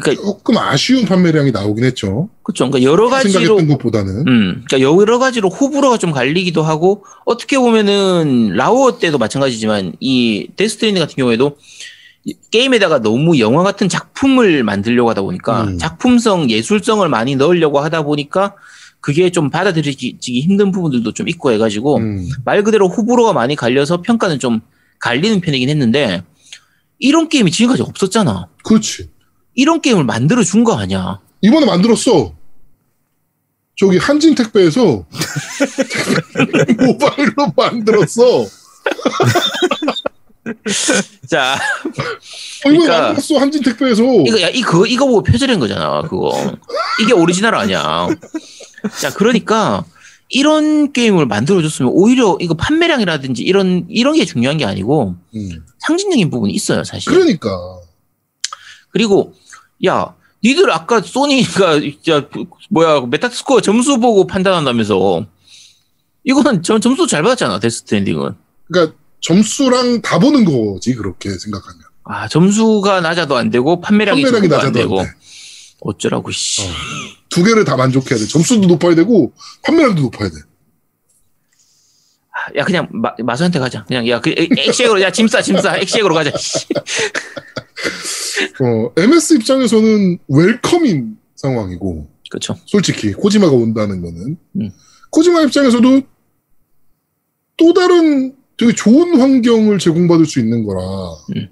그러니까 0.00 0.22
조금 0.22 0.56
아쉬운 0.58 1.04
판매량이 1.06 1.50
나오긴 1.50 1.84
했죠. 1.84 2.28
그쵸. 2.44 2.70
그러니까 2.70 2.88
여러 2.88 3.08
가지로 3.08 3.32
생각했던 3.32 3.68
것보다는. 3.68 4.28
음, 4.28 4.64
그러니까 4.66 4.80
여러 4.80 5.18
가지로 5.18 5.48
호불호가 5.48 5.98
좀 5.98 6.12
갈리기도 6.12 6.62
하고 6.62 7.04
어떻게 7.24 7.58
보면은 7.58 8.52
라오어 8.54 8.98
때도 9.00 9.18
마찬가지지만 9.18 9.94
이 9.98 10.48
데스트랜딩 10.54 11.00
같은 11.02 11.16
경우에도 11.16 11.56
이- 12.24 12.34
게임에다가 12.52 13.00
너무 13.00 13.40
영화 13.40 13.64
같은 13.64 13.88
작품을 13.88 14.62
만들려고 14.62 15.10
하다 15.10 15.22
보니까 15.22 15.64
음. 15.64 15.78
작품성, 15.78 16.48
예술성을 16.48 17.06
많이 17.08 17.34
넣으려고 17.34 17.80
하다 17.80 18.02
보니까 18.02 18.54
그게 19.08 19.30
좀 19.30 19.48
받아들여지기 19.48 20.42
힘든 20.42 20.70
부분들도 20.70 21.14
좀 21.14 21.30
있고 21.30 21.50
해가지고 21.52 21.96
음. 21.96 22.28
말 22.44 22.62
그대로 22.62 22.88
호불호가 22.88 23.32
많이 23.32 23.56
갈려서 23.56 24.02
평가는 24.02 24.38
좀 24.38 24.60
갈리는 25.00 25.40
편이긴 25.40 25.70
했는데 25.70 26.22
이런 26.98 27.30
게임이 27.30 27.50
지금까지 27.50 27.80
없었잖아. 27.84 28.48
그렇지. 28.62 29.08
이런 29.54 29.80
게임을 29.80 30.04
만들어 30.04 30.44
준 30.44 30.62
거 30.62 30.76
아니야. 30.76 31.20
이번에 31.40 31.64
만들었어. 31.64 32.34
저기 33.76 33.96
한진 33.96 34.34
택배에서 34.34 35.06
모바일로 36.78 37.54
만들었어. 37.56 38.44
자, 41.30 41.54
어, 41.54 42.70
이번에 42.70 42.78
그러니까- 42.78 43.00
만들었어 43.00 43.38
한진 43.38 43.62
택배에서. 43.62 44.02
이거 44.26 44.40
야 44.42 44.48
이거 44.48 44.84
이거 44.86 45.06
보고 45.06 45.22
표절한 45.22 45.58
거잖아. 45.60 46.02
그거 46.02 46.30
이게 47.02 47.12
오리지널 47.14 47.54
아니야. 47.54 48.08
자, 49.00 49.12
그러니까 49.12 49.84
이런 50.28 50.92
게임을 50.92 51.26
만들어 51.26 51.62
줬으면 51.62 51.92
오히려 51.94 52.36
이거 52.40 52.54
판매량이라든지 52.54 53.42
이런 53.42 53.86
이런 53.88 54.14
게 54.14 54.24
중요한 54.24 54.58
게 54.58 54.64
아니고 54.64 55.16
음. 55.34 55.64
상징적인 55.78 56.30
부분이 56.30 56.52
있어요, 56.52 56.84
사실. 56.84 57.12
그러니까 57.12 57.50
그리고 58.90 59.34
야, 59.86 60.14
니들 60.44 60.70
아까 60.70 61.00
소니가 61.00 61.78
야, 62.10 62.28
뭐야 62.70 63.00
Metascore 63.02 63.60
점수 63.60 63.98
보고 63.98 64.26
판단한다면서 64.26 65.26
이거는 66.24 66.62
점, 66.62 66.80
점수 66.80 67.06
잘 67.06 67.22
받았잖아, 67.22 67.58
데스트랜딩은. 67.58 68.34
그러니까 68.66 68.96
점수랑 69.20 70.02
다 70.02 70.18
보는 70.18 70.44
거지 70.44 70.94
그렇게 70.94 71.30
생각하면. 71.30 71.80
아, 72.04 72.28
점수가 72.28 73.00
낮아도 73.00 73.36
안 73.36 73.50
되고 73.50 73.80
판매량이, 73.80 74.22
판매량이 74.22 74.48
적어도 74.48 74.54
안 74.66 74.72
낮아도 74.72 74.78
되고 74.78 75.00
안 75.00 75.06
돼. 75.06 75.12
어쩌라고 75.80 76.30
씨. 76.30 76.62
어. 76.62 76.70
두 77.38 77.44
개를 77.44 77.64
다 77.64 77.76
만족해야 77.76 78.18
돼. 78.18 78.26
점수도 78.26 78.66
높아야 78.66 78.96
되고 78.96 79.32
판매량도 79.62 80.02
높아야 80.02 80.28
돼. 80.28 80.34
야 82.56 82.64
그냥 82.64 82.88
마, 82.90 83.14
마수한테 83.22 83.60
가자. 83.60 83.84
그냥 83.84 84.08
야 84.08 84.20
그 84.20 84.34
액시액으로 84.36 85.00
야 85.02 85.12
짐싸 85.12 85.40
짐싸 85.40 85.76
액시액으로 85.78 86.14
가자. 86.16 86.36
씨. 86.36 86.66
어, 88.60 88.92
MS 88.96 89.34
입장에서는 89.34 90.18
웰컴인 90.28 91.16
상황이고 91.36 92.08
그렇죠. 92.28 92.56
솔직히 92.66 93.12
코지마가 93.12 93.52
온다는 93.52 94.02
거는 94.02 94.36
음. 94.56 94.70
코지마 95.10 95.42
입장에서도 95.42 96.02
또 97.56 97.72
다른 97.72 98.34
되게 98.56 98.72
좋은 98.72 99.20
환경을 99.20 99.78
제공받을 99.78 100.26
수 100.26 100.40
있는 100.40 100.64
거라 100.64 100.80
음. 101.36 101.48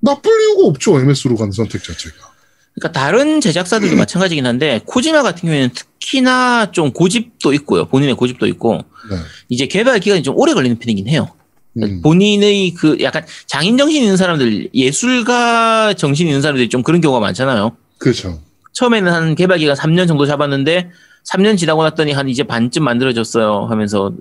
나쁠 0.00 0.32
이유가 0.40 0.66
없죠 0.66 0.98
MS로 0.98 1.36
가는 1.36 1.52
선택 1.52 1.84
자체가. 1.84 2.33
그러니까 2.74 3.00
다른 3.00 3.40
제작사들도 3.40 3.96
마찬가지긴 3.96 4.46
한데 4.46 4.80
코지마 4.84 5.22
같은 5.22 5.42
경우에는 5.42 5.70
특히나 6.00 6.72
좀 6.72 6.92
고집도 6.92 7.52
있고요. 7.54 7.84
본인의 7.86 8.16
고집도 8.16 8.46
있고 8.48 8.78
네. 9.10 9.16
이제 9.48 9.66
개발 9.66 10.00
기간이 10.00 10.22
좀 10.22 10.36
오래 10.36 10.54
걸리는 10.54 10.78
편이긴 10.78 11.08
해요. 11.08 11.28
음. 11.76 12.02
본인의 12.02 12.74
그 12.74 12.98
약간 13.00 13.24
장인 13.46 13.76
정신 13.76 14.02
있는 14.02 14.16
사람들, 14.16 14.70
예술가 14.74 15.94
정신 15.94 16.26
있는 16.26 16.42
사람들이 16.42 16.68
좀 16.68 16.82
그런 16.82 17.00
경우가 17.00 17.20
많잖아요. 17.20 17.76
그렇죠. 17.98 18.40
처음에는 18.72 19.12
한 19.12 19.34
개발 19.34 19.58
기간 19.58 19.76
3년 19.76 20.08
정도 20.08 20.26
잡았는데 20.26 20.90
3년 21.30 21.56
지나고 21.56 21.82
났더니 21.84 22.12
한 22.12 22.28
이제 22.28 22.42
반쯤 22.42 22.82
만들어졌어요 22.84 23.66
하면서 23.70 24.12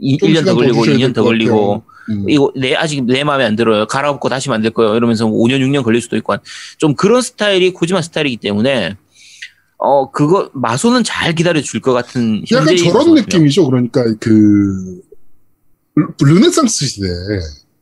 이, 0.00 0.16
좀 0.18 0.28
1년 0.28 0.38
시간 0.38 0.44
더더 0.44 0.56
걸리고 0.56 0.84
주셔야 0.84 0.96
2년 0.96 1.00
될것 1.00 1.14
더 1.14 1.24
걸리고 1.24 1.82
음. 2.10 2.24
이거 2.28 2.52
내 2.56 2.74
아직 2.74 3.04
내 3.04 3.24
마음에 3.24 3.44
안 3.44 3.56
들어요. 3.56 3.86
갈아엎고 3.86 4.28
다시 4.28 4.48
만들 4.48 4.70
거예요. 4.70 4.94
이러면서 4.96 5.26
5년 5.26 5.60
6년 5.60 5.82
걸릴 5.84 6.00
수도 6.00 6.16
있고 6.16 6.32
한- 6.32 6.40
좀 6.78 6.94
그런 6.94 7.20
스타일이 7.22 7.72
코지마 7.72 8.02
스타일이기 8.02 8.38
때문에 8.38 8.96
어 9.78 10.10
그거 10.10 10.50
마소는 10.54 11.04
잘 11.04 11.34
기다려 11.34 11.60
줄 11.60 11.80
것 11.80 11.92
같은 11.92 12.42
약간 12.52 12.76
저런. 12.76 13.14
느낌이죠. 13.14 13.66
그러니까 13.68 14.02
그 14.18 15.00
르- 15.94 16.06
르네상스 16.26 16.86
시대에 16.86 17.08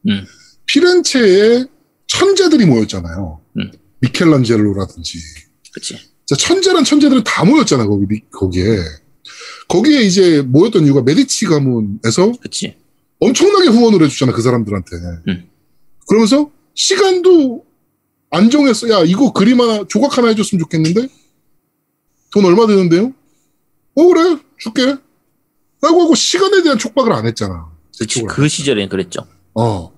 음. 0.08 0.24
피렌체에 0.66 1.64
천재들이 2.06 2.66
모였잖아요. 2.66 3.40
음. 3.58 3.70
미켈란젤로라든지 4.00 5.18
자, 6.26 6.36
천재란 6.36 6.84
천재들은 6.84 7.22
다 7.24 7.44
모였잖아 7.44 7.86
거기 7.86 8.06
미- 8.06 8.20
거기에 8.30 8.76
거기에 9.68 10.00
이제 10.02 10.42
모였던 10.42 10.84
이유가 10.84 11.02
메디치 11.02 11.46
가문에서 11.46 12.32
그치 12.40 12.76
엄청나게 13.20 13.68
후원을 13.68 14.02
해주잖아 14.04 14.32
그 14.32 14.42
사람들한테. 14.42 14.96
음. 15.28 15.50
그러면서 16.08 16.50
시간도 16.74 17.64
안 18.30 18.50
정했어. 18.50 18.88
야 18.90 19.02
이거 19.04 19.32
그림 19.32 19.60
하나 19.60 19.84
조각 19.88 20.18
하나 20.18 20.28
해줬으면 20.28 20.60
좋겠는데 20.60 21.08
돈 22.30 22.44
얼마 22.44 22.66
드는데요? 22.66 23.12
어 23.94 24.06
그래 24.06 24.38
줄게. 24.58 24.96
라고 25.82 26.02
하고 26.02 26.14
시간에 26.14 26.62
대한 26.62 26.78
촉박을 26.78 27.12
안 27.12 27.26
했잖아. 27.26 27.70
그치. 27.98 28.22
그 28.24 28.48
시절엔 28.48 28.88
그랬죠. 28.88 29.26
어 29.54 29.92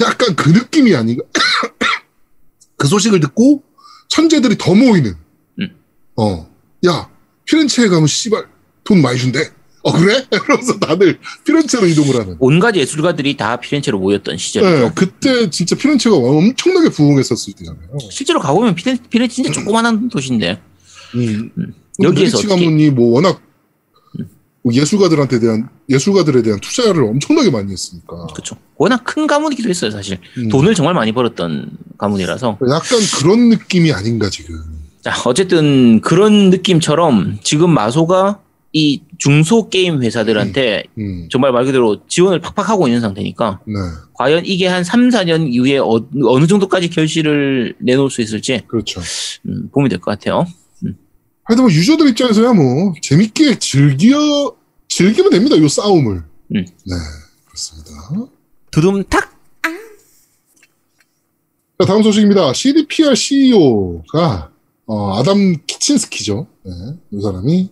약간 0.00 0.34
그 0.36 0.50
느낌이 0.50 0.94
아닌가. 0.94 1.24
그 2.76 2.88
소식을 2.88 3.20
듣고 3.20 3.62
천재들이 4.08 4.56
더 4.58 4.74
모이는. 4.74 5.14
음. 5.60 5.76
어, 6.16 6.50
야 6.86 7.10
피렌체에 7.44 7.88
가면 7.88 8.06
씨발 8.06 8.46
돈 8.84 9.02
많이 9.02 9.18
준대. 9.18 9.50
어 9.84 9.92
그래? 9.92 10.24
그러면서 10.30 10.78
다들 10.78 11.18
피렌체로 11.44 11.86
이동을 11.86 12.20
하는. 12.20 12.36
온갖 12.38 12.76
예술가들이 12.76 13.36
다 13.36 13.56
피렌체로 13.56 13.98
모였던 13.98 14.36
시절이죠. 14.36 14.70
네, 14.86 14.92
그때 14.94 15.50
진짜 15.50 15.74
피렌체가 15.76 16.14
엄청나게 16.16 16.88
부흥했었을 16.90 17.52
때잖아요. 17.54 17.88
실제로 18.10 18.38
가보면 18.40 18.74
피렌, 18.74 18.98
피렌체 19.10 19.34
진짜 19.34 19.50
조그만한 19.52 20.08
도시인데 20.08 20.60
음. 21.16 21.50
음. 21.58 21.74
여기에서 22.02 22.38
어떻게- 22.38 22.54
가문이 22.54 22.90
뭐 22.90 23.12
워낙 23.14 23.40
뭐 24.64 24.72
예술가들한테 24.72 25.40
대한 25.40 25.68
예술가들에 25.88 26.42
대한 26.42 26.60
투자를 26.60 27.02
엄청나게 27.02 27.50
많이 27.50 27.72
했으니까 27.72 28.28
그렇죠. 28.32 28.56
워낙 28.76 29.02
큰 29.02 29.26
가문이기도 29.26 29.68
했어요 29.68 29.90
사실. 29.90 30.18
음. 30.38 30.48
돈을 30.48 30.76
정말 30.76 30.94
많이 30.94 31.10
벌었던 31.10 31.70
가문이라서. 31.98 32.58
약간 32.70 32.98
그런 33.18 33.48
느낌이 33.48 33.92
아닌가 33.92 34.30
지금. 34.30 34.60
자 35.02 35.12
어쨌든 35.26 36.00
그런 36.00 36.50
느낌처럼 36.50 37.40
지금 37.42 37.70
마소가 37.74 38.38
이 38.72 39.02
중소 39.18 39.68
게임 39.68 40.02
회사들한테 40.02 40.84
음. 40.98 41.28
정말 41.30 41.52
말 41.52 41.64
그대로 41.64 42.06
지원을 42.06 42.40
팍팍 42.40 42.70
하고 42.70 42.88
있는 42.88 43.00
상태니까 43.00 43.60
네, 43.66 43.74
과연 44.14 44.44
이게 44.46 44.66
한 44.66 44.82
3, 44.82 45.10
4년 45.10 45.52
이후에 45.52 45.78
어, 45.78 46.00
느 46.10 46.46
정도까지 46.46 46.88
결실을 46.88 47.74
내놓을 47.80 48.10
수 48.10 48.22
있을지 48.22 48.62
그렇죠. 48.66 49.00
음, 49.46 49.68
보면 49.72 49.90
될것 49.90 50.18
같아요. 50.18 50.46
하여튼 51.44 51.64
뭐 51.64 51.72
유저들 51.72 52.08
입장에서야 52.10 52.52
뭐 52.52 52.94
재밌게 53.02 53.58
즐겨 53.58 54.56
즐기면 54.88 55.30
됩니다. 55.30 55.56
이 55.56 55.68
싸움을. 55.68 56.22
음. 56.54 56.64
네, 56.64 56.94
그렇습니다. 57.46 58.30
두둠탁 58.70 59.32
자, 61.78 61.86
다음 61.86 62.02
소식입니다. 62.02 62.52
CDPR 62.52 63.14
CEO가 63.14 64.52
어, 64.86 65.18
아담 65.18 65.56
키친스키죠. 65.66 66.46
네, 66.64 66.72
이 67.10 67.20
사람이 67.20 67.70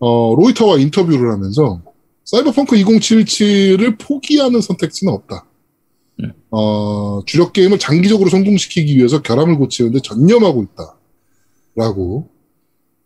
어, 0.00 0.34
로이터와 0.36 0.78
인터뷰를 0.78 1.32
하면서 1.32 1.80
사이버펑크 2.24 2.76
2077을 2.76 3.98
포기하는 3.98 4.60
선택지는 4.60 5.12
없다. 5.12 5.44
음. 6.20 6.32
어, 6.50 7.20
주력 7.26 7.52
게임을 7.52 7.78
장기적으로 7.78 8.28
성공시키기 8.30 8.96
위해서 8.96 9.22
결함을 9.22 9.56
고치는데 9.56 10.00
전념하고 10.00 10.62
있다. 10.64 10.94
라고 11.76 12.28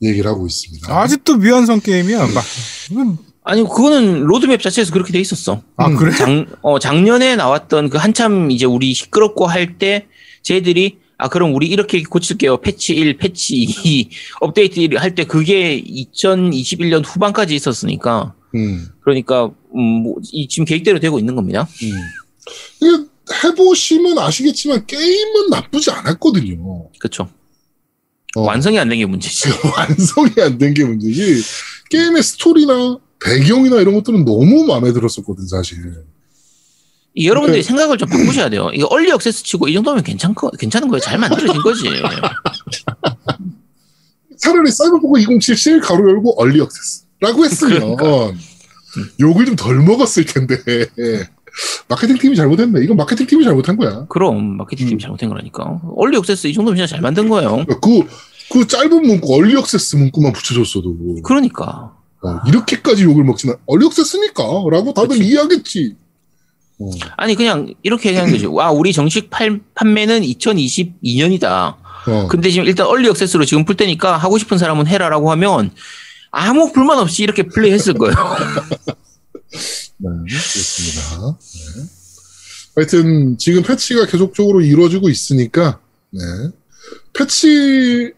얘기를 0.02 0.28
하고 0.30 0.46
있습니다. 0.46 0.92
아직도 0.98 1.36
미완성 1.36 1.80
게임이야. 1.80 2.18
막 2.28 2.44
이건- 2.90 3.18
아니 3.44 3.62
그거는 3.62 4.20
로드맵 4.22 4.62
자체에서 4.62 4.92
그렇게 4.92 5.12
돼 5.12 5.20
있었어. 5.20 5.62
아 5.76 5.88
음. 5.88 5.96
그래? 5.96 6.12
작, 6.12 6.28
어, 6.62 6.78
작년에 6.78 7.36
나왔던 7.36 7.90
그 7.90 7.98
한참 7.98 8.50
이제 8.50 8.64
우리 8.66 8.94
시끄럽고 8.94 9.46
할 9.46 9.78
때 9.78 10.06
쟤들이 10.42 10.98
아 11.22 11.28
그럼 11.28 11.54
우리 11.54 11.68
이렇게 11.68 12.02
고칠게요. 12.02 12.62
패치 12.62 12.94
1, 12.94 13.16
패치 13.16 13.54
2 13.84 14.08
업데이트 14.42 14.80
1 14.80 14.98
할 14.98 15.14
때 15.14 15.24
그게 15.24 15.80
2021년 15.82 17.02
후반까지 17.06 17.54
있었으니까 17.54 18.34
음, 18.56 18.88
그러니까 19.02 19.46
음, 19.74 19.80
뭐, 20.02 20.16
이 20.32 20.48
지금 20.48 20.64
계획대로 20.64 20.98
되고 20.98 21.18
있는 21.20 21.36
겁니다. 21.36 21.68
음. 21.84 23.08
해보시면 23.44 24.18
아시겠지만 24.18 24.84
게임은 24.86 25.50
나쁘지 25.50 25.90
않았거든요. 25.92 26.88
그렇죠. 26.98 27.28
어. 28.34 28.40
완성이 28.42 28.78
안 28.78 28.88
된 28.88 28.98
게 28.98 29.06
문제지. 29.06 29.48
완성이 29.76 30.30
안 30.40 30.58
된 30.58 30.74
게 30.74 30.84
문제지 30.84 31.40
게임의 31.90 32.22
스토리나 32.22 32.98
배경이나 33.24 33.80
이런 33.80 33.94
것들은 33.94 34.24
너무 34.24 34.64
마음에 34.64 34.92
들었었거든 34.92 35.46
사실. 35.46 35.78
이 37.14 37.28
여러분들이 37.28 37.62
네. 37.62 37.66
생각을 37.68 37.98
좀 37.98 38.08
바꾸셔야 38.08 38.48
돼요. 38.48 38.70
이거 38.72 38.86
early 38.86 39.10
access 39.12 39.44
치고 39.44 39.68
이 39.68 39.74
정도면 39.74 40.02
괜찮 40.02 40.34
거 40.34 40.50
괜찮은 40.50 40.88
거예요. 40.88 41.00
잘 41.00 41.18
만들어진 41.18 41.60
거지. 41.60 41.84
차라리 44.38 44.70
사이버펑크 44.70 45.20
2077 45.20 45.80
가로 45.80 46.08
열고 46.10 46.40
early 46.40 46.60
access라고 46.60 47.44
했으면 47.44 47.96
욕을 49.20 49.44
좀 49.46 49.56
덜 49.56 49.76
먹었을 49.82 50.24
텐데 50.24 50.58
마케팅 51.88 52.16
팀이 52.16 52.34
잘못했네. 52.34 52.82
이건 52.82 52.96
마케팅 52.96 53.26
팀이 53.26 53.44
잘못한 53.44 53.76
거야. 53.76 54.06
그럼 54.08 54.56
마케팅 54.56 54.86
팀이 54.86 54.96
음. 54.96 54.98
잘못한 54.98 55.28
거라니까. 55.28 55.80
early 55.96 56.16
access 56.16 56.46
이 56.46 56.54
정도면 56.54 56.76
진짜 56.76 56.86
잘 56.88 57.00
만든 57.02 57.28
거예요. 57.28 57.64
그, 57.66 58.06
그 58.50 58.66
짧은 58.66 59.02
문구, 59.02 59.34
early 59.34 59.54
access 59.56 59.96
문구만 59.96 60.32
붙여줬어도. 60.32 61.22
그러니까. 61.22 61.94
어, 62.24 62.40
이렇게까지 62.46 63.02
욕을 63.04 63.24
먹지는, 63.24 63.56
early 63.66 63.84
access니까. 63.84 64.42
라고 64.70 64.94
다들 64.94 65.18
그치. 65.18 65.24
이해하겠지. 65.28 65.96
어, 66.82 66.90
아니 67.16 67.34
그냥 67.34 67.74
이렇게 67.82 68.08
얘기하는 68.10 68.32
거지. 68.32 68.46
와 68.46 68.70
우리 68.70 68.92
정식 68.92 69.30
팔, 69.30 69.60
판매는 69.74 70.22
2022년이다. 70.22 71.76
어. 72.06 72.28
근데 72.28 72.50
지금 72.50 72.66
일단 72.66 72.86
early 72.86 73.08
access로 73.08 73.44
지금 73.44 73.64
풀 73.64 73.76
때니까 73.76 74.16
하고 74.16 74.38
싶은 74.38 74.58
사람은 74.58 74.86
해라라고 74.86 75.30
하면 75.32 75.70
아무 76.30 76.72
불만 76.72 76.98
없이 76.98 77.22
이렇게 77.22 77.44
플레이했을 77.44 77.94
거예요. 77.94 78.14
네, 79.98 80.08
그렇습니다. 80.28 81.38
네. 81.38 81.82
하여튼, 82.74 83.36
지금 83.38 83.62
패치가 83.62 84.06
계속적으로 84.06 84.62
이루어지고 84.62 85.10
있으니까, 85.10 85.78
네. 86.10 86.20
패치 87.12 88.12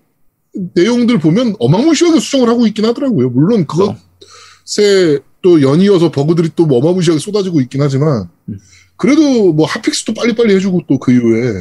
내용들 0.74 1.18
보면 1.18 1.56
어마무시하게 1.58 2.20
수정을 2.20 2.48
하고 2.48 2.66
있긴 2.68 2.84
하더라고요. 2.84 3.30
물론. 3.30 3.66
그것에 3.66 5.18
또 5.44 5.60
연이어서 5.62 6.10
버그들이 6.10 6.50
또 6.56 6.64
어마무시하게 6.64 7.20
쏟아지고 7.20 7.60
있긴 7.60 7.82
하지만, 7.82 8.28
음. 8.48 8.58
그래도 8.96 9.52
뭐 9.52 9.66
hotfix도 9.66 10.14
빨리빨리 10.14 10.54
해주고 10.54 10.82
또 10.88 10.98
그 10.98 11.12
이후에 11.12 11.52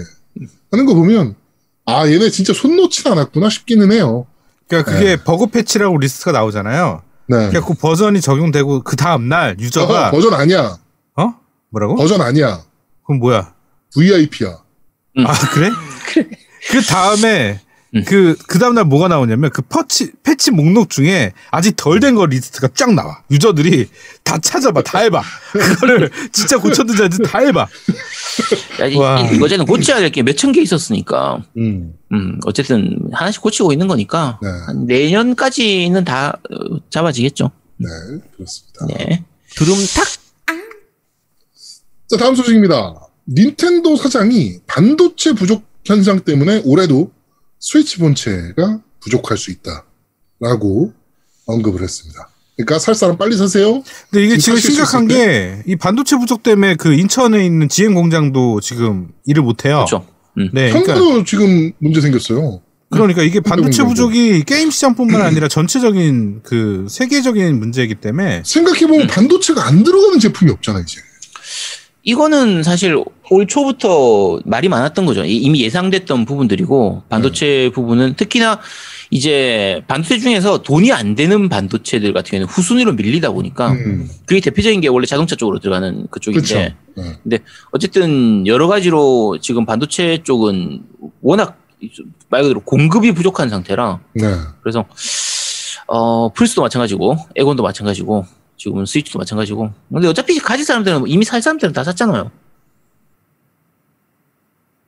하는 0.71 0.85
거 0.85 0.93
보면, 0.95 1.35
아, 1.85 2.07
얘네 2.07 2.29
진짜 2.29 2.53
손 2.53 2.77
놓진 2.77 3.11
않았구나 3.11 3.49
싶기는 3.49 3.91
해요. 3.91 4.25
그러니까 4.69 4.91
그게 4.93 5.17
버그 5.17 5.47
패치라고 5.47 5.97
리스트가 5.97 6.31
나오잖아요. 6.31 7.01
네. 7.27 7.35
그러니까 7.49 7.65
그 7.65 7.73
버전이 7.73 8.21
적용되고 8.21 8.83
그 8.83 8.95
다음 8.95 9.27
날 9.27 9.57
유저가 9.59 10.07
어, 10.07 10.11
버전 10.11 10.33
아니야. 10.33 10.77
어 11.17 11.33
뭐라고? 11.69 11.95
버전 11.95 12.21
아니야. 12.21 12.63
그럼 13.05 13.19
뭐야? 13.19 13.53
VIP야. 13.93 14.57
아 15.25 15.33
그래? 15.53 15.69
그 16.71 16.81
다음에 16.81 17.59
음. 17.61 17.62
그, 18.07 18.35
그 18.47 18.57
다음날 18.57 18.85
뭐가 18.85 19.07
나오냐면 19.07 19.51
그 19.51 19.61
퍼치, 19.61 20.13
패치 20.23 20.49
목록 20.51 20.89
중에 20.89 21.31
아직 21.51 21.75
덜 21.75 21.99
된 21.99 22.15
거 22.15 22.25
리스트가 22.25 22.69
쫙 22.73 22.91
나와. 22.93 23.21
유저들이 23.29 23.87
다 24.23 24.39
찾아봐, 24.39 24.81
다 24.81 24.99
해봐. 24.99 25.21
그거를 25.51 26.09
진짜 26.33 26.57
고쳤는지 26.57 27.01
아닌지 27.03 27.19
다 27.23 27.37
해봐. 27.39 27.67
야, 28.81 28.85
이, 28.87 28.95
와. 28.97 29.19
이, 29.21 29.39
어제는 29.41 29.65
고쳐야 29.67 29.99
될 29.99 30.09
게 30.11 30.23
몇천 30.23 30.51
개 30.53 30.61
있었으니까. 30.61 31.43
음. 31.57 31.93
음, 32.11 32.39
어쨌든 32.45 32.97
하나씩 33.11 33.41
고치고 33.41 33.71
있는 33.71 33.87
거니까 33.87 34.39
네. 34.41 34.49
한 34.65 34.85
내년까지는 34.87 36.03
다 36.03 36.39
어, 36.51 36.79
잡아지겠죠. 36.89 37.51
네, 37.77 37.87
그렇습니다. 38.35 38.85
네. 38.87 39.23
두rum탁 39.55 40.07
자, 42.09 42.17
다음 42.17 42.35
소식입니다. 42.35 42.95
닌텐도 43.27 43.95
사장이 43.97 44.59
반도체 44.67 45.33
부족 45.33 45.63
현상 45.85 46.19
때문에 46.21 46.61
올해도 46.65 47.11
스위치 47.63 47.97
본체가 47.97 48.81
부족할 48.99 49.37
수 49.37 49.49
있다. 49.51 49.85
라고 50.41 50.91
언급을 51.45 51.81
했습니다. 51.81 52.29
그러니까 52.57 52.77
살 52.77 52.93
사람 52.93 53.17
빨리 53.17 53.35
사세요. 53.37 53.81
근데 54.11 54.25
이게 54.25 54.37
지금 54.37 54.59
심각한 54.59 55.07
게 55.07 55.63
이 55.65 55.75
반도체 55.77 56.17
부족 56.17 56.43
때문에 56.43 56.75
그 56.75 56.93
인천에 56.93 57.43
있는 57.45 57.69
GM 57.69 57.93
공장도 57.95 58.59
지금 58.59 59.09
일을 59.25 59.43
못 59.43 59.63
해요. 59.65 59.85
그렇죠. 59.87 60.05
네, 60.53 60.71
그러니까 60.71 61.23
지금 61.25 61.71
문제 61.79 62.01
생겼어요. 62.01 62.61
그러니까 62.91 63.23
이게 63.23 63.39
반도체. 63.39 63.83
부족이 63.83 64.43
게임 64.43 64.69
시장뿐만 64.69 65.21
아니라 65.21 65.47
전체적인 65.47 66.41
그 66.43 66.85
세계적인 66.89 67.57
문제이기 67.57 67.95
때문에 67.95 68.43
생각해 68.45 68.87
보면 68.87 69.07
반도체가 69.07 69.65
안 69.65 69.83
들어가는 69.83 70.19
제품이 70.19 70.51
없잖아, 70.51 70.81
이제. 70.81 71.01
이거는 72.05 72.63
사실 72.63 73.01
올 73.29 73.47
초부터 73.47 74.39
말이 74.43 74.67
많았던 74.67 75.05
거죠. 75.05 75.23
이- 75.23 75.37
이미 75.37 75.61
예상됐던 75.63 76.25
부분들이고 76.25 77.03
반도체 77.07 77.71
부분은 77.73 78.15
특히나 78.15 78.59
이제 79.09 79.81
반도체 79.87 80.19
중에서 80.19 80.61
돈이 80.63 80.91
안 80.91 81.15
되는 81.15 81.47
반도체들 81.47 82.11
같은 82.11 82.31
경우는 82.31 82.47
후순위로 82.47 82.93
밀리다 82.93 83.31
보니까 83.31 83.71
음, 83.71 84.09
그게 84.25 84.41
대표적인 84.41 84.81
게 84.81 84.89
원래 84.89 85.05
자동차 85.05 85.35
쪽으로 85.37 85.59
들어가는 85.59 86.07
그쪽인데 86.11 86.75
그렇죠. 86.95 87.19
네. 87.23 87.39
어쨌든 87.71 88.45
여러 88.47 88.67
가지로 88.67 89.37
지금 89.41 89.65
반도체 89.65 90.19
쪽은 90.23 90.81
워낙 91.21 91.57
말 92.29 92.41
그대로 92.43 92.59
공급이 92.61 93.13
부족한 93.13 93.49
상태라 93.49 93.99
네. 94.13 94.23
그래서 94.61 94.83
어 95.87 96.29
플스도 96.33 96.61
마찬가지고 96.61 97.17
에곤도 97.35 97.63
마찬가지고 97.63 98.25
지금은 98.57 98.85
스위치도 98.85 99.19
마찬가지고 99.19 99.71
근데 99.91 100.07
어차피 100.07 100.39
가질 100.39 100.65
사람들은 100.65 101.07
이미 101.07 101.25
살 101.25 101.41
사람들은 101.41 101.73
다 101.73 101.83
샀잖아요. 101.83 102.31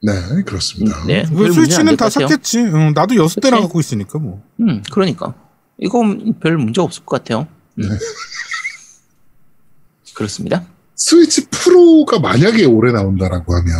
네, 0.01 0.43
그렇습니다. 0.43 1.03
네. 1.05 1.23
그별 1.23 1.47
문제는 1.47 1.53
스위치는 1.53 1.97
다. 1.97 2.09
샀겠지. 2.09 2.59
응, 2.59 2.93
나도 2.93 3.15
여섯 3.15 3.41
대나? 3.41 3.59
갖고 3.59 3.79
있으니까 3.79 4.19
뭐. 4.19 4.41
음, 4.59 4.83
그러니까 4.91 5.33
이건 5.79 6.39
별 6.39 6.57
문제 6.57 6.79
없을 6.79 7.03
것 7.05 7.23
같아요. 7.23 7.47
음. 7.79 7.89
네. 7.89 7.91
그렇습니다. 10.13 10.63
스위치 10.95 11.47
프로가 11.49 12.19
만약에 12.19 12.65
올해 12.65 12.93
나온다라고 12.93 13.53
하면 13.55 13.75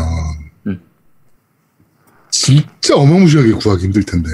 음. 0.68 0.82
진짜 2.32 2.96
어마무시하게 2.96 3.54
구하기 3.54 3.84
힘들 3.86 4.04
텐데. 4.04 4.30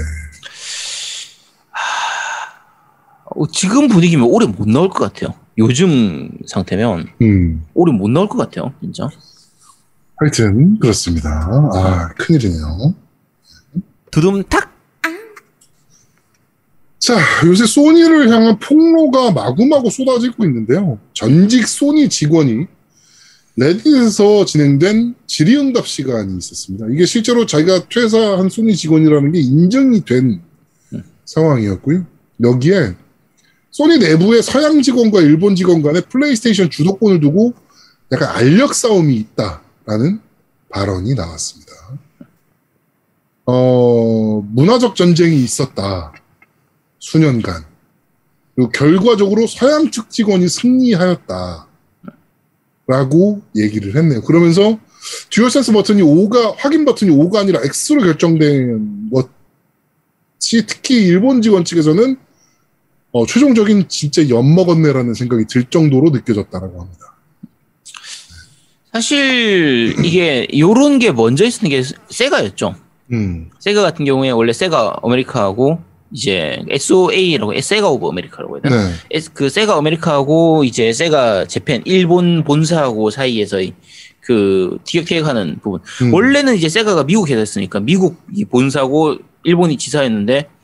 어, 3.25 3.47
지금 3.47 3.87
분위기면 3.87 4.25
올해 4.27 4.47
못 4.47 4.67
나올 4.67 4.89
것 4.89 5.13
같아요. 5.13 5.35
요즘 5.62 6.30
상태면 6.47 7.08
음. 7.21 7.63
올해 7.74 7.93
못 7.93 8.10
나올 8.10 8.28
것 8.28 8.38
같아요, 8.38 8.74
진짜. 8.82 9.10
하여튼 10.17 10.80
그렇습니다. 10.80 11.30
아 11.74 12.10
큰일이네요. 12.17 12.95
두둠탁 14.12 14.71
자 17.00 17.15
요새 17.45 17.65
소니를 17.65 18.30
향한 18.30 18.60
폭로가 18.60 19.32
마구마구 19.32 19.89
쏟아지고 19.89 20.45
있는데요. 20.45 21.00
전직 21.13 21.67
소니 21.67 22.10
직원이 22.10 22.67
레딧에서 23.56 24.45
진행된 24.45 25.15
질의응답 25.28 25.88
시간이 25.88 26.38
있었습니다. 26.38 26.86
이게 26.91 27.06
실제로 27.06 27.45
자기가 27.45 27.88
퇴사한 27.89 28.50
소니 28.50 28.76
직원이라는 28.76 29.32
게 29.32 29.39
인정이 29.39 30.06
된 30.06 30.41
상황이었고요. 31.26 32.06
여기에 32.43 32.95
소니 33.71 33.97
내부의 33.99 34.43
서양 34.43 34.81
직원과 34.81 35.21
일본 35.21 35.55
직원 35.55 35.81
간의 35.81 36.03
플레이스테이션 36.10 36.69
주도권을 36.69 37.19
두고 37.21 37.53
약간 38.12 38.29
알력 38.36 38.75
싸움이 38.75 39.15
있다라는 39.15 40.19
발언이 40.69 41.15
나왔습니다. 41.15 41.71
어, 43.45 44.41
문화적 44.41 44.95
전쟁이 44.95 45.43
있었다. 45.43 46.13
수년간. 46.99 47.65
그리고 48.55 48.71
결과적으로 48.71 49.47
서양 49.47 49.89
측 49.89 50.10
직원이 50.10 50.47
승리하였다. 50.47 51.67
라고 52.88 53.41
얘기를 53.55 53.95
했네요. 53.95 54.21
그러면서 54.21 54.77
듀얼센스 55.29 55.71
버튼이 55.71 56.01
O가, 56.01 56.55
확인 56.57 56.84
버튼이 56.84 57.10
O가 57.12 57.38
아니라 57.38 57.62
X로 57.63 58.01
결정된 58.01 59.10
것이 59.12 60.65
특히 60.67 60.97
일본 61.05 61.41
직원 61.41 61.63
측에서는 61.63 62.17
어, 63.12 63.26
최종적인 63.26 63.88
진짜 63.89 64.28
엿먹었네라는 64.28 65.13
생각이 65.13 65.45
들 65.45 65.65
정도로 65.65 66.12
느껴졌다라고 66.12 66.82
합니다. 66.82 67.15
사실 68.93 69.95
이게 70.04 70.47
요런 70.58 71.00
게 71.00 71.12
먼저 71.12 71.45
있었던 71.45 71.69
게 71.69 71.82
세가였죠. 72.10 72.76
음, 73.12 73.50
세가 73.60 73.82
같은 73.82 74.06
경우에 74.06 74.30
원래 74.32 74.54
세가 74.54 74.97
아메리카하고 75.04 75.80
이제 76.12 76.62
SOA라고 76.69 77.60
세가 77.60 77.89
오브 77.89 78.08
아메리카라고 78.08 78.56
해야 78.58 78.62
되나? 78.62 78.89
네. 79.10 79.19
그 79.34 79.50
세가 79.50 79.78
아메리카하고 79.78 80.63
이제 80.65 80.91
세가 80.91 81.45
재팬 81.45 81.84
일본 81.86 82.43
본사하고 82.43 83.10
사이에서의 83.10 83.74
그 84.19 84.78
티격태격하는 84.86 85.60
부분. 85.62 85.80
음, 86.02 86.13
원래는 86.13 86.56
이제 86.56 86.69
세가가 86.69 87.06
미국 87.06 87.30
회사였으니까 87.30 87.80
미국 87.80 88.22
이 88.34 88.45
본사고 88.45 89.18
일본이 89.43 89.78
지사였는데 89.78 90.39
이 90.39 90.61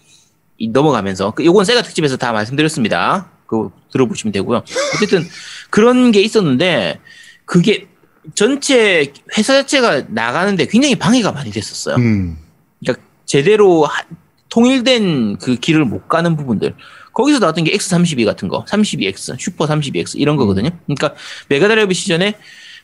넘어가면서 0.71 1.31
그 1.31 1.45
요건 1.45 1.65
세가 1.65 1.81
특집에서 1.83 2.17
다 2.17 2.31
말씀드렸습니다. 2.31 3.29
그거 3.45 3.71
들어보시면 3.91 4.31
되고요. 4.33 4.63
어쨌든 4.95 5.25
그런 5.69 6.11
게 6.11 6.21
있었는데 6.21 6.99
그게 7.45 7.87
전체 8.35 9.13
회사 9.37 9.53
자체가 9.53 10.03
나가는데 10.09 10.65
굉장히 10.67 10.95
방해가 10.95 11.31
많이 11.31 11.51
됐었어요. 11.51 11.95
음, 11.95 12.37
그러니까 12.79 13.03
제대로 13.25 13.85
하- 13.85 14.03
통일된 14.49 15.37
그 15.37 15.55
길을 15.55 15.85
못 15.85 16.07
가는 16.07 16.35
부분들. 16.35 16.73
거기서 17.13 17.39
나왔던 17.39 17.63
게 17.63 17.71
X32 17.75 18.25
같은 18.25 18.47
거, 18.47 18.63
32X, 18.65 19.37
슈퍼 19.39 19.65
32X 19.65 20.19
이런 20.19 20.35
거거든요. 20.37 20.69
그러니까 20.85 21.15
메가드라이브 21.49 21.93
시절에 21.93 22.35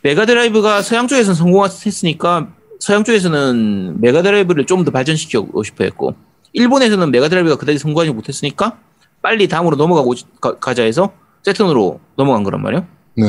메가드라이브가 0.01 0.81
서양 0.81 1.07
쪽에서는 1.07 1.35
성공했으니까 1.35 2.49
서양 2.79 3.03
쪽에서는 3.03 4.01
메가드라이브를 4.01 4.65
좀 4.65 4.83
더 4.83 4.91
발전시키고 4.91 5.63
싶어 5.63 5.83
했고 5.83 6.15
일본에서는 6.53 7.11
메가드라이브가 7.11 7.55
그다지 7.57 7.77
성공하지 7.79 8.11
못했으니까 8.11 8.77
빨리 9.21 9.47
다음으로 9.47 9.75
넘어가고 9.75 10.13
가- 10.39 10.57
가자 10.59 10.83
해서 10.83 11.11
새턴으로 11.43 11.99
넘어간 12.15 12.43
거란 12.43 12.61
말이에요. 12.61 12.85
네. 13.17 13.25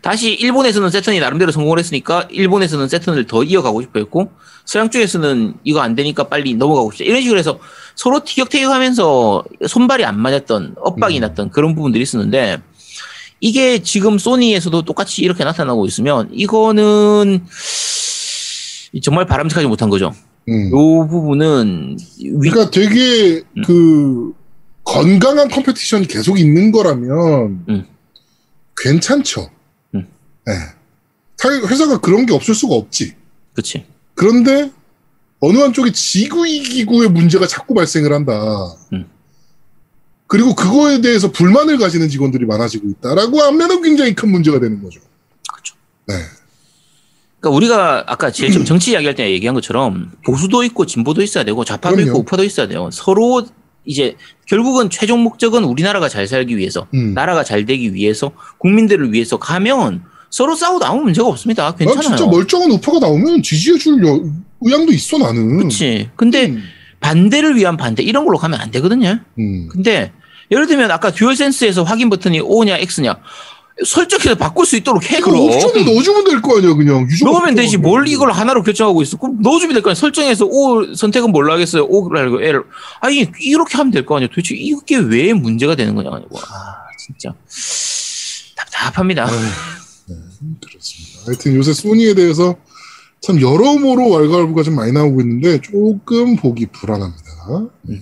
다시 0.00 0.32
일본에서는 0.32 0.90
새턴이 0.90 1.18
나름대로 1.18 1.50
성공을 1.50 1.78
했으니까 1.80 2.28
일본에서는 2.30 2.88
새턴을 2.88 3.26
더 3.26 3.42
이어가고 3.42 3.82
싶어 3.82 3.98
했고 3.98 4.30
서양 4.64 4.90
쪽에서는 4.90 5.54
이거 5.64 5.80
안 5.80 5.96
되니까 5.96 6.28
빨리 6.28 6.54
넘어가고 6.54 6.92
싶다. 6.92 7.04
이런 7.04 7.20
식으로 7.20 7.38
해서 7.38 7.58
서로 7.96 8.22
티격태격하면서 8.22 9.44
손발이 9.66 10.04
안 10.04 10.20
맞았던 10.20 10.76
엇박이 10.78 11.18
음. 11.18 11.20
났던 11.22 11.50
그런 11.50 11.74
부분들이 11.74 12.02
있었는데 12.02 12.58
이게 13.40 13.82
지금 13.82 14.18
소니에서도 14.18 14.82
똑같이 14.82 15.22
이렇게 15.22 15.42
나타나고 15.44 15.84
있으면 15.86 16.28
이거는 16.32 17.44
정말 19.02 19.26
바람직하지 19.26 19.66
못한 19.66 19.90
거죠. 19.90 20.14
음. 20.48 20.70
요 20.70 21.06
부분은 21.08 21.96
위, 22.18 22.50
그러니까 22.50 22.70
되게 22.70 23.42
음. 23.56 23.62
그 23.66 24.32
건강한 24.84 25.48
competition이 25.48 26.06
계속 26.06 26.38
있는 26.38 26.72
거라면 26.72 27.64
음. 27.68 27.86
괜찮죠. 28.76 29.50
음. 29.94 30.08
예. 30.48 30.52
사- 31.36 31.50
회사가 31.66 32.00
그런 32.00 32.26
게 32.26 32.32
없을 32.32 32.54
수가 32.54 32.74
없지. 32.74 33.14
그치. 33.54 33.84
그런데 34.14 34.70
어느 35.40 35.58
한쪽에 35.58 35.92
지고 35.92 36.46
이기고의 36.46 37.10
문제가 37.10 37.46
자꾸 37.46 37.74
발생을 37.74 38.12
한다. 38.12 38.74
음. 38.92 39.06
그리고 40.26 40.54
그거에 40.54 41.00
대해서 41.00 41.30
불만을 41.30 41.78
가지는 41.78 42.08
직원들이 42.08 42.44
많아지고 42.46 42.88
있다라고 42.88 43.40
하면은 43.40 43.82
굉장히 43.82 44.14
큰 44.14 44.30
문제가 44.30 44.58
되는 44.60 44.82
거죠. 44.82 45.00
그쵸. 45.54 45.74
네. 46.06 46.14
그러니까 47.40 47.56
우리가 47.56 48.04
아까 48.06 48.30
제일 48.30 48.52
좀 48.52 48.64
정치 48.66 48.92
이야기할 48.92 49.14
때 49.14 49.30
얘기한 49.30 49.54
것처럼 49.54 50.10
보수도 50.24 50.64
있고 50.64 50.86
진보도 50.86 51.22
있어야 51.22 51.44
되고 51.44 51.64
좌파도 51.64 51.96
그럼요. 51.96 52.10
있고 52.10 52.18
우파도 52.20 52.44
있어야 52.44 52.66
돼요. 52.68 52.88
서로 52.92 53.44
이제 53.84 54.16
결국은 54.46 54.90
최종 54.90 55.22
목적은 55.22 55.64
우리나라가 55.64 56.08
잘 56.10 56.26
살기 56.26 56.58
위해서, 56.58 56.86
음. 56.92 57.14
나라가 57.14 57.42
잘 57.42 57.64
되기 57.64 57.94
위해서, 57.94 58.32
국민들을 58.58 59.12
위해서 59.14 59.38
가면 59.38 60.02
서로 60.30 60.54
싸우도 60.54 60.84
아무 60.84 61.00
문제가 61.02 61.26
없습니다. 61.28 61.64
난 61.64 61.76
괜찮아요. 61.76 62.02
진짜 62.16 62.26
멀쩡한 62.26 62.70
우파가 62.72 62.98
나오면 62.98 63.42
지지해줄 63.42 64.04
여- 64.06 64.20
의향도 64.60 64.92
있어 64.92 65.16
나는. 65.16 65.56
그렇지. 65.58 66.10
근데 66.16 66.46
음. 66.48 66.62
반대를 67.00 67.56
위한 67.56 67.76
반대 67.78 68.02
이런 68.02 68.26
걸로 68.26 68.36
가면 68.36 68.60
안 68.60 68.70
되거든요. 68.72 69.20
음. 69.38 69.68
근데 69.70 70.12
예를 70.50 70.66
들면 70.66 70.90
아까 70.90 71.10
듀얼 71.12 71.36
센스에서 71.36 71.82
확인 71.84 72.10
버튼이 72.10 72.40
O냐 72.40 72.76
X냐 72.76 73.16
설정해서 73.84 74.34
바꿀 74.34 74.66
수 74.66 74.76
있도록 74.76 75.08
해 75.10 75.20
그. 75.20 75.30
옵션을 75.30 75.84
넣어주면 75.84 76.24
될 76.24 76.42
거 76.42 76.58
아니야 76.58 76.74
그냥. 76.74 77.06
넣으면 77.24 77.54
되지. 77.54 77.76
뭘 77.76 78.08
이걸 78.08 78.32
하나로 78.32 78.62
결정하고 78.62 79.02
있어 79.02 79.16
그럼 79.16 79.40
넣어주면 79.40 79.74
될 79.74 79.82
거 79.82 79.90
아니야 79.90 79.94
설정해서 79.94 80.46
O 80.46 80.94
선택은 80.94 81.30
뭘로 81.30 81.52
하겠어요 81.52 81.84
O를 81.86 82.18
알고 82.20 82.42
L 82.42 82.62
아니 83.00 83.26
이렇게 83.40 83.76
하면 83.76 83.92
될 83.92 84.04
거 84.04 84.16
아니야 84.16 84.28
도대체 84.28 84.54
이게 84.56 84.96
왜 84.96 85.32
문제가 85.32 85.76
되는 85.76 85.94
거냐고 85.94 86.18
아 86.38 86.88
진짜 86.98 87.32
답답합니다 88.56 89.26
네, 89.26 90.16
그렇습니다. 90.66 91.20
하여튼 91.26 91.54
요새 91.56 91.72
소니에 91.72 92.14
대해서 92.14 92.56
참 93.20 93.40
여러모로 93.40 94.08
왈가왈부가 94.10 94.62
좀 94.62 94.76
많이 94.76 94.92
나오고 94.92 95.20
있는데 95.20 95.60
조금 95.60 96.36
보기 96.36 96.66
불안합니다. 96.66 97.68
네. 97.82 98.00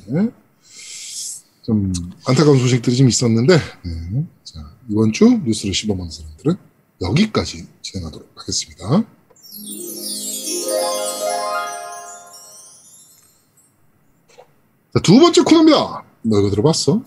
좀 1.65 1.93
안타까운 2.27 2.59
소식들이 2.59 2.95
좀 2.97 3.09
있었는데 3.09 3.57
네. 3.57 4.25
자, 4.45 4.61
이번 4.89 5.13
주 5.13 5.41
뉴스를 5.45 5.75
씹어먹는 5.75 6.11
사람들은 6.11 6.57
여기까지 7.03 7.67
진행하도록 7.83 8.29
하겠습니다. 8.37 9.05
자, 14.95 15.01
두 15.03 15.19
번째 15.19 15.43
코너입니다. 15.43 16.05
너 16.23 16.39
이거 16.41 16.51
들어봤어? 16.51 17.03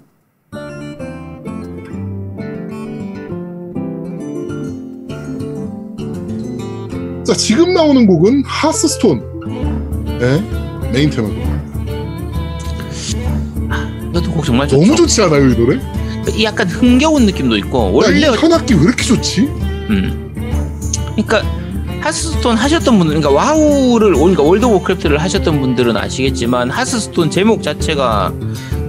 자, 7.25 7.33
지금 7.35 7.73
나오는 7.73 8.05
곡은 8.07 8.43
하스스톤의 8.45 9.21
메인 10.91 11.09
테마곡. 11.09 11.37
이것도 14.09 14.31
곡 14.31 14.43
정말 14.43 14.67
좋죠 14.67 14.81
너무 14.81 14.95
좋지 14.95 15.21
않아요, 15.21 15.49
이 15.49 15.55
노래? 15.55 15.98
이 16.29 16.43
약간 16.43 16.67
흥겨운 16.67 17.25
느낌도 17.25 17.57
있고 17.57 17.91
원래 17.93 18.21
야, 18.23 18.31
이 18.31 18.35
현악기 18.35 18.73
왜 18.75 18.81
이렇게 18.83 19.03
좋지? 19.03 19.41
음. 19.41 20.31
그러니까 21.15 21.43
하스스톤 22.01 22.55
하셨던 22.55 22.97
분들, 22.97 23.19
그러니까 23.19 23.29
와우를, 23.31 24.13
그러니까 24.13 24.41
월드 24.43 24.65
오브 24.65 24.75
워크래프트를 24.75 25.17
하셨던 25.17 25.59
분들은 25.59 25.97
아시겠지만 25.97 26.69
하스스톤 26.69 27.29
제목 27.29 27.61
자체가 27.61 28.31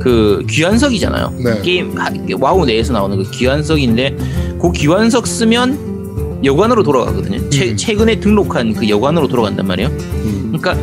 그 0.00 0.44
귀환석이잖아요. 0.48 1.34
네. 1.44 1.60
게임 1.62 1.98
하- 1.98 2.08
와우 2.38 2.64
내에서 2.64 2.92
나오는 2.92 3.16
그 3.22 3.28
귀환석인데 3.32 4.16
그 4.60 4.70
귀환석 4.72 5.26
쓰면 5.26 6.40
여관으로 6.44 6.82
돌아가거든요. 6.84 7.50
최, 7.50 7.70
음. 7.72 7.76
최근에 7.76 8.20
등록한 8.20 8.74
그 8.74 8.88
여관으로 8.88 9.26
돌아간단 9.28 9.66
말이에요. 9.66 9.88
음. 9.90 10.52
그러니까 10.56 10.74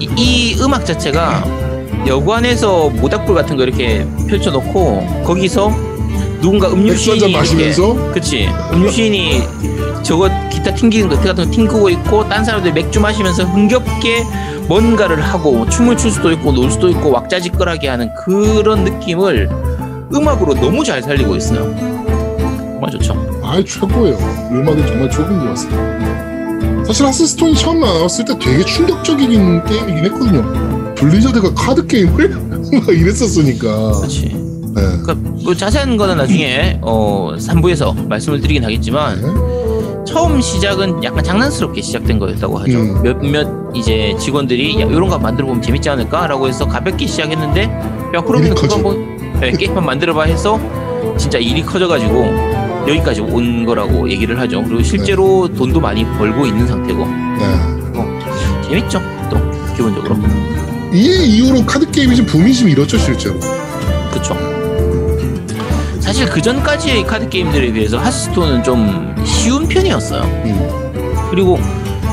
이, 0.00 0.08
이 0.16 0.56
음악 0.60 0.84
자체가 0.84 1.44
여관에서 2.06 2.90
모닥불 2.90 3.34
같은 3.34 3.56
거 3.56 3.62
이렇게 3.62 4.04
펼쳐놓고 4.28 5.22
거기서 5.24 5.70
누군가 6.40 6.68
맥주 6.68 6.80
음료 6.80 6.94
시인이 6.96 7.20
한잔 7.20 7.30
이렇게 7.30 7.38
마시면서 7.38 8.12
그치 8.12 8.48
음유시인이 8.72 9.42
저거 10.02 10.30
기타 10.50 10.74
튕기는 10.74 11.08
거 11.08 11.16
같은 11.16 11.34
거 11.34 11.50
튕기고 11.50 11.90
있고 11.90 12.28
딴 12.28 12.44
사람들 12.44 12.72
맥주 12.72 13.00
마시면서 13.00 13.44
흥겹게 13.44 14.24
뭔가를 14.68 15.20
하고 15.20 15.52
뭐 15.52 15.68
춤을 15.68 15.96
출 15.96 16.10
수도 16.10 16.30
있고 16.32 16.52
놀 16.52 16.70
수도 16.70 16.88
있고 16.88 17.10
왁자지껄하게 17.10 17.88
하는 17.88 18.10
그런 18.14 18.84
느낌을 18.84 19.48
음악으로 20.14 20.54
너무 20.54 20.84
잘 20.84 21.02
살리고 21.02 21.36
있어요 21.36 21.74
정말 21.76 22.90
좋죠 22.92 23.40
아이 23.50 23.64
최고예요. 23.64 24.14
이 24.14 24.54
음악은 24.54 24.86
정말 24.86 25.10
좋은 25.10 25.38
것 25.40 25.44
같습니다. 25.46 26.84
사실 26.84 27.04
하스스톤이 27.04 27.56
처음 27.56 27.80
나왔을 27.80 28.24
때 28.24 28.38
되게 28.38 28.64
충격적인 28.64 29.64
게임이긴 29.64 30.04
했거든요. 30.04 30.94
블리자드가 30.94 31.52
카드 31.54 31.84
게임을 31.84 32.28
막 32.86 32.88
이랬었으니까. 32.88 33.92
그렇지 33.92 34.28
네. 34.28 34.49
그러니까 35.02 35.14
뭐 35.14 35.54
자세한 35.54 35.96
거는 35.96 36.16
나중에 36.16 36.78
어 36.82 37.32
3부에서 37.36 38.06
말씀을 38.08 38.40
드리긴 38.40 38.64
하겠지만 38.64 39.20
네. 39.20 40.04
처음 40.04 40.40
시작은 40.40 41.04
약간 41.04 41.22
장난스럽게 41.22 41.80
시작된 41.82 42.18
거였다고 42.18 42.58
하죠. 42.60 42.78
음. 42.78 43.02
몇몇 43.02 43.48
이제 43.74 44.14
직원들이 44.18 44.80
야, 44.80 44.86
이런 44.86 45.08
거 45.08 45.18
만들어 45.18 45.46
보면 45.46 45.62
재밌지 45.62 45.88
않을까라고 45.88 46.48
해서 46.48 46.66
가볍게 46.66 47.06
시작했는데 47.06 47.62
야 47.62 48.20
그러면 48.20 48.54
그거. 48.54 48.74
한번 48.74 49.16
네, 49.40 49.52
게임만 49.52 49.84
만들어봐 49.84 50.24
해서 50.24 50.58
진짜 51.16 51.38
일이 51.38 51.62
커져가지고 51.62 52.24
여기까지 52.88 53.20
온 53.20 53.64
거라고 53.64 54.10
얘기를 54.10 54.38
하죠. 54.40 54.64
그리고 54.64 54.82
실제로 54.82 55.46
돈도 55.54 55.80
많이 55.80 56.04
벌고 56.16 56.46
있는 56.46 56.66
상태고 56.66 57.06
네. 57.06 58.68
재밌죠. 58.68 59.00
또 59.30 59.36
기본적으로 59.76 60.16
이 60.92 61.04
이후로 61.36 61.64
카드 61.66 61.88
게임이 61.90 62.16
좀 62.16 62.26
붐이 62.26 62.52
좀 62.54 62.68
일었죠 62.68 62.98
실제로. 62.98 63.38
그렇죠. 64.10 64.34
사실 66.10 66.28
그 66.28 66.42
전까지의 66.42 67.04
카드 67.04 67.28
게임들에 67.28 67.72
비해서 67.72 67.96
하스스톤은 67.96 68.64
좀 68.64 69.14
쉬운 69.24 69.68
편이었어요. 69.68 70.24
음. 70.24 71.28
그리고 71.30 71.56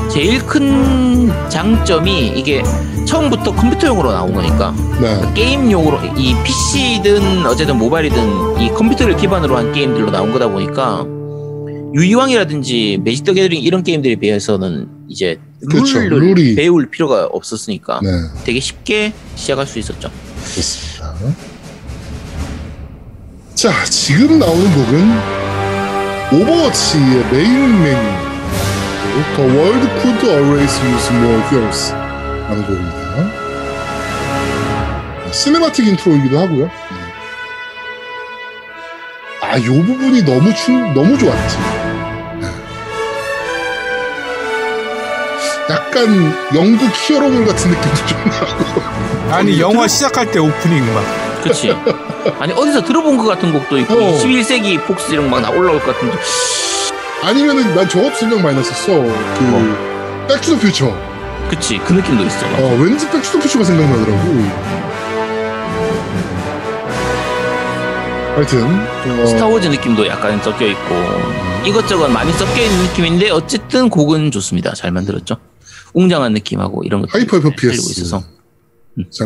제일 0.08 0.38
큰 0.46 1.28
장점이 1.48 2.28
이게 2.36 2.62
처음부터 3.08 3.52
컴퓨터용으로 3.56 4.12
나온 4.12 4.32
거니까 4.32 4.72
네. 5.00 5.20
게임용으로 5.34 5.98
이 6.16 6.32
PC든 6.44 7.44
어쨌든 7.44 7.76
모바일이든 7.76 8.60
이 8.60 8.68
컴퓨터를 8.68 9.16
기반으로 9.16 9.56
한 9.56 9.72
게임들로 9.72 10.12
나온 10.12 10.32
거다 10.32 10.46
보니까 10.46 11.04
유희왕이라든지 11.92 13.00
매직 13.02 13.24
더 13.24 13.32
게더링 13.32 13.60
이런 13.60 13.82
게임들에 13.82 14.14
비해서는 14.14 14.86
이제 15.08 15.40
그렇죠. 15.68 15.98
룰을 15.98 16.36
룰이. 16.36 16.54
배울 16.54 16.88
필요가 16.88 17.26
없었으니까 17.32 17.98
네. 18.04 18.10
되게 18.44 18.60
쉽게 18.60 19.12
시작할 19.34 19.66
수 19.66 19.80
있었죠. 19.80 20.08
좋습니다. 20.54 21.16
자, 23.58 23.72
지금 23.86 24.38
나오는 24.38 24.72
곡은 24.72 25.18
오버워치의 26.32 27.24
메인 27.32 27.82
메뉴 27.82 27.98
The 29.34 29.50
World 29.50 29.88
Could 30.00 30.28
Always 30.28 30.80
Use 30.80 31.16
More 31.16 31.42
Heroes 31.48 31.92
라는 31.92 32.64
곡입니다. 32.64 33.16
네, 35.24 35.32
cinematic 35.32 35.88
intro이기도 35.88 36.38
하고요. 36.38 36.66
네. 36.66 36.70
아, 39.42 39.58
요 39.58 39.84
부분이 39.84 40.22
너무 40.22 40.54
충, 40.54 40.94
너무 40.94 41.18
좋았지. 41.18 41.58
네. 42.40 42.46
약간 45.68 46.32
영국 46.54 46.92
히어로물 46.94 47.44
같은 47.44 47.72
느낌도 47.72 48.06
좀 48.06 48.24
나고. 48.24 49.34
아니 49.34 49.58
영화 49.60 49.88
시작할 49.88 50.30
때 50.30 50.38
오프닝 50.38 50.94
막 50.94 51.27
그렇지. 51.42 51.70
아니 52.40 52.52
어디서 52.52 52.82
들어본 52.84 53.16
것 53.18 53.24
같은 53.24 53.52
곡도 53.52 53.78
있고 53.78 53.94
어. 53.94 53.98
21세기 54.18 54.84
폭스 54.86 55.12
이런 55.12 55.30
거 55.30 55.40
막 55.40 55.56
올라올 55.56 55.80
것 55.80 55.94
같은데 55.94 56.16
아니면은 57.22 57.74
난 57.74 57.88
저것 57.88 58.14
생각 58.16 58.40
많이 58.40 58.56
났었어. 58.56 58.86
그 58.92 59.42
뭐? 59.44 60.26
백투 60.28 60.54
더 60.56 60.58
퓨처. 60.60 60.96
그치 61.50 61.78
그 61.78 61.92
느낌도 61.94 62.24
있어. 62.24 62.46
어, 62.58 62.78
왠지 62.80 63.08
백투 63.10 63.32
더 63.32 63.38
퓨처가 63.38 63.64
생각나더라고. 63.64 64.78
하여튼 68.34 68.64
어, 69.20 69.26
스타워즈 69.26 69.66
느낌도 69.68 70.06
약간 70.06 70.40
섞여 70.42 70.64
있고 70.66 70.94
이것저것 71.66 72.08
많이 72.08 72.32
섞여 72.32 72.62
있는 72.62 72.84
느낌인데 72.86 73.30
어쨌든 73.30 73.88
곡은 73.90 74.30
좋습니다. 74.30 74.74
잘 74.74 74.92
만들었죠. 74.92 75.36
웅장한 75.94 76.32
느낌하고 76.34 76.84
이런 76.84 77.00
것들 77.00 77.14
hyper 77.18 77.38
FPS 77.38 77.90
있어서. 78.00 78.22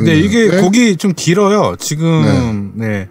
네, 0.04 0.14
이게 0.16 0.48
네. 0.48 0.60
곡이 0.60 0.96
좀 0.96 1.12
길어요. 1.14 1.76
지금 1.78 2.72
네. 2.74 3.08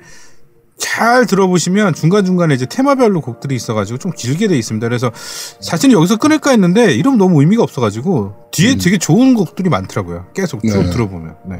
잘 0.78 1.28
들어보시면 1.28 1.94
중간중간에 1.94 2.56
이제 2.56 2.66
테마별로 2.66 3.22
곡들이 3.22 3.56
있어가지고 3.56 4.00
좀 4.00 4.12
길게 4.12 4.48
돼 4.48 4.58
있습니다. 4.58 4.88
그래서 4.88 5.12
사실 5.60 5.92
여기서 5.92 6.18
끊을까 6.18 6.52
했는데 6.52 6.94
이러면 6.94 7.20
너무 7.20 7.40
의미가 7.42 7.62
없어가지고 7.62 8.34
뒤에 8.52 8.74
음. 8.74 8.78
되게 8.80 8.98
좋은 8.98 9.36
곡들이 9.36 9.70
많더라고요. 9.70 10.26
계속 10.34 10.62
쭉 10.62 10.84
네. 10.84 10.90
들어보면. 10.90 11.36
네. 11.50 11.56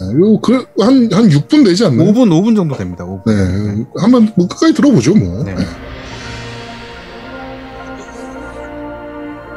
네, 0.00 0.06
요, 0.18 0.40
그, 0.40 0.64
한, 0.80 1.08
한 1.12 1.28
6분 1.28 1.64
되지 1.64 1.84
않나요? 1.84 2.10
5분, 2.10 2.28
5분 2.30 2.56
정도 2.56 2.76
됩니다. 2.76 3.04
5분. 3.04 3.22
네. 3.26 3.84
한번 3.98 4.32
뭐 4.36 4.48
끝까지 4.48 4.72
들어보죠, 4.72 5.14
뭐. 5.14 5.44
네. 5.44 5.54
네. 5.54 5.64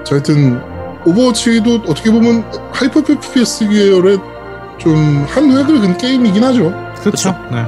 자, 0.03 0.15
하여튼, 0.15 0.59
오버워치도 1.07 1.83
어떻게 1.87 2.11
보면 2.11 2.43
hyper 2.73 2.99
FPS 2.99 3.69
계열의 3.69 4.34
좀 4.79 5.18
한 5.18 5.57
획을 5.57 5.79
그은 5.79 5.97
게임이긴 5.97 6.43
하죠. 6.43 6.73
그렇죠. 7.01 7.31
네. 7.51 7.63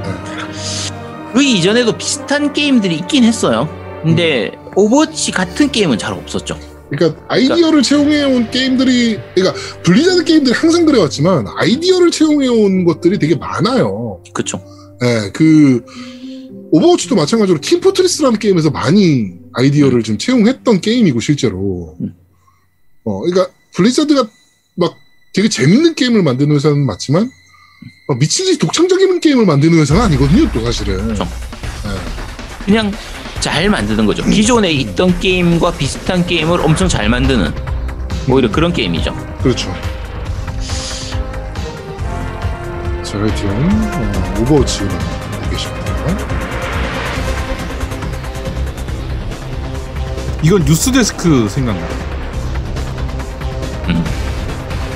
그 1.34 1.44
이전에도 1.44 1.98
비슷한 1.98 2.54
게임들이 2.54 2.96
있긴 2.96 3.24
했어요. 3.24 3.70
근데 4.04 4.52
오버워치 4.76 5.32
같은 5.32 5.72
게임은 5.72 5.98
잘 5.98 6.14
없었죠. 6.14 6.58
그러니까 6.90 7.22
아이디어를 7.28 7.84
채용해온 7.84 8.50
게임들이, 8.50 9.20
그러니까 9.36 9.62
블리자드 9.84 10.24
게임들이 10.24 10.56
항상 10.56 10.86
그래왔지만 10.86 11.46
아이디어를 11.58 12.12
채용해온 12.12 12.86
것들이 12.86 13.20
되게 13.20 13.36
많아요. 13.36 14.24
그쵸. 14.34 14.64
예, 15.04 15.30
그, 15.34 15.84
오버워치도 16.72 17.16
마찬가지로 17.16 17.60
팀 17.60 17.72
포트리스라는 17.72 18.40
게임에서 18.40 18.72
많이 18.72 19.34
아이디어를 19.54 20.04
좀 20.04 20.18
채용했던 20.18 20.82
게임이고, 20.82 21.20
실제로. 21.20 21.98
음. 22.02 22.16
어, 23.04 23.22
그러니까 23.22 23.54
블리자드가 23.74 24.28
막 24.76 24.96
되게 25.34 25.50
재밌는 25.50 25.96
게임을 25.96 26.24
만드는 26.24 26.56
회사는 26.56 26.86
맞지만, 26.86 27.32
막 28.08 28.18
미친 28.18 28.46
듯이 28.46 28.58
독창적인 28.58 29.20
게임을 29.20 29.46
만드는 29.46 29.78
회사는 29.80 30.02
아니거든요, 30.02 30.50
또 30.52 30.64
사실은. 30.64 31.04
그렇죠. 31.04 31.28
그냥 32.66 32.92
잘 33.40 33.70
만드는 33.70 34.06
거죠. 34.06 34.24
기존에 34.26 34.72
있던 34.72 35.20
게임과 35.20 35.74
비슷한 35.74 36.26
게임을 36.26 36.60
엄청 36.62 36.88
잘 36.88 37.08
만드는 37.08 37.54
오히려 38.30 38.52
그런 38.52 38.74
게임이죠. 38.74 39.16
그렇죠. 39.42 39.74
자, 43.04 43.18
하여튼, 43.20 43.48
어, 43.50 44.42
오버워치를 44.42 44.88
보고 44.90 45.50
계십니다. 45.50 45.88
이건 50.44 50.66
뉴스데스크 50.66 51.48
생각나. 51.50 51.88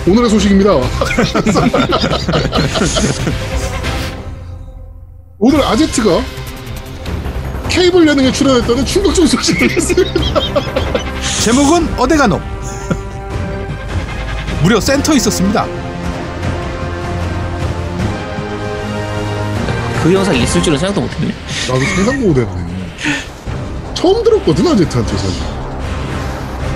오늘의 0.08 0.30
소식입니다. 0.30 0.72
오늘 5.38 5.64
아제트가 5.64 6.22
케이블 7.70 8.08
예능에 8.08 8.32
출연했다는 8.32 8.86
충격적인 8.86 9.28
소식을 9.28 9.70
했습니다. 9.72 10.14
제목은 11.44 12.00
어데가놈. 12.00 12.42
무려 14.64 14.80
센터 14.80 15.14
있었습니다. 15.16 15.66
그 20.04 20.14
영상이 20.14 20.42
있을 20.44 20.62
줄은 20.64 20.78
생각도 20.80 21.02
못했네. 21.02 21.34
나도 21.68 21.80
상상도 21.96 22.28
못했네. 22.28 22.50
처음 23.94 24.24
들었거든 24.24 24.68
아제트한테 24.68 25.18
사실. 25.18 25.42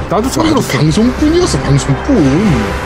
나도 0.10 0.30
처음 0.30 0.46
아, 0.46 0.50
들었어. 0.50 0.78
방송꾼이었어 0.78 1.60
방송꾼. 1.60 2.85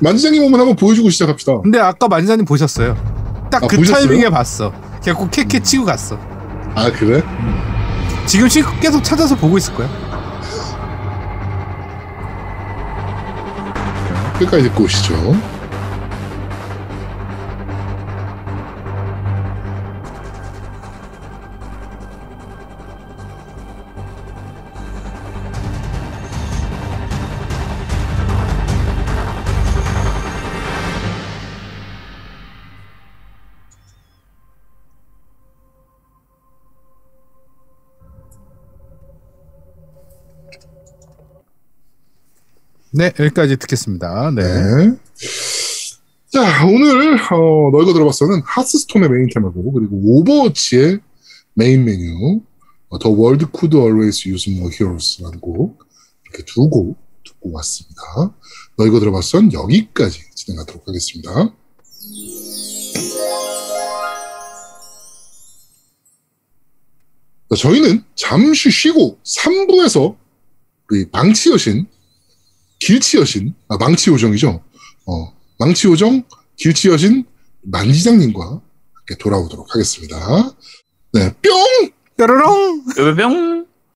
만지장님 0.00 0.42
오면 0.44 0.60
한번 0.60 0.76
보여주고 0.76 1.10
시작합시다. 1.10 1.60
근데 1.62 1.78
아까 1.78 2.08
만지자님 2.08 2.44
보셨어요. 2.44 2.96
딱 3.50 3.62
아, 3.64 3.66
그? 3.66 3.82
타이밍에 3.84 4.28
봤어. 4.28 4.72
그래갖고 5.02 5.30
캐캐 5.30 5.60
치고 5.60 5.84
갔어. 5.84 6.18
아 6.74 6.90
그래? 6.90 7.22
지금 8.26 8.48
시- 8.48 8.62
계속 8.80 9.02
찾아서 9.04 9.36
보고 9.36 9.56
있을 9.58 9.74
거야. 9.74 9.88
끝까지 14.38 14.64
듣고 14.64 14.84
오시죠. 14.84 15.14
네, 42.96 43.12
여기까지 43.18 43.56
듣겠습니다. 43.56 44.30
네. 44.30 44.42
네. 44.42 44.96
자, 46.32 46.64
오늘, 46.66 47.14
어, 47.32 47.70
너희가 47.72 47.92
들어봤어는 47.92 48.42
하스스톤의 48.44 49.08
메인 49.08 49.28
테마곡, 49.32 49.74
그리고 49.74 49.96
오버워치의 50.20 51.00
메인 51.54 51.84
메뉴, 51.84 52.40
어, 52.88 52.98
The 52.98 53.14
World 53.14 53.46
Could 53.56 53.76
Always 53.76 54.28
Use 54.28 54.52
More 54.54 54.72
Heroes라는 54.72 55.40
곡, 55.40 55.84
이렇게 56.24 56.44
두 56.44 56.68
곡 56.68 56.96
듣고 57.24 57.52
왔습니다. 57.52 58.02
너희가 58.76 59.00
들어봤어는 59.00 59.52
여기까지 59.52 60.20
진행하도록 60.34 60.86
하겠습니다. 60.86 61.52
자, 67.50 67.56
저희는 67.56 68.04
잠시 68.14 68.70
쉬고 68.70 69.18
3부에서 69.24 70.16
우리 70.90 71.06
망치 71.12 71.50
여신, 71.50 71.86
길치 72.78 73.18
여신, 73.18 73.54
아, 73.68 73.76
망치 73.78 74.10
요정이죠. 74.10 74.62
어, 75.06 75.32
망치 75.58 75.86
요정, 75.88 76.22
길치 76.56 76.88
여신, 76.88 77.24
만지장님과 77.62 78.44
함께 78.46 79.16
돌아오도록 79.18 79.74
하겠습니다. 79.74 80.54
네, 81.12 81.32
뿅! 81.42 81.90
뾰로롱! 82.16 82.84
뿅뿅! 82.96 83.63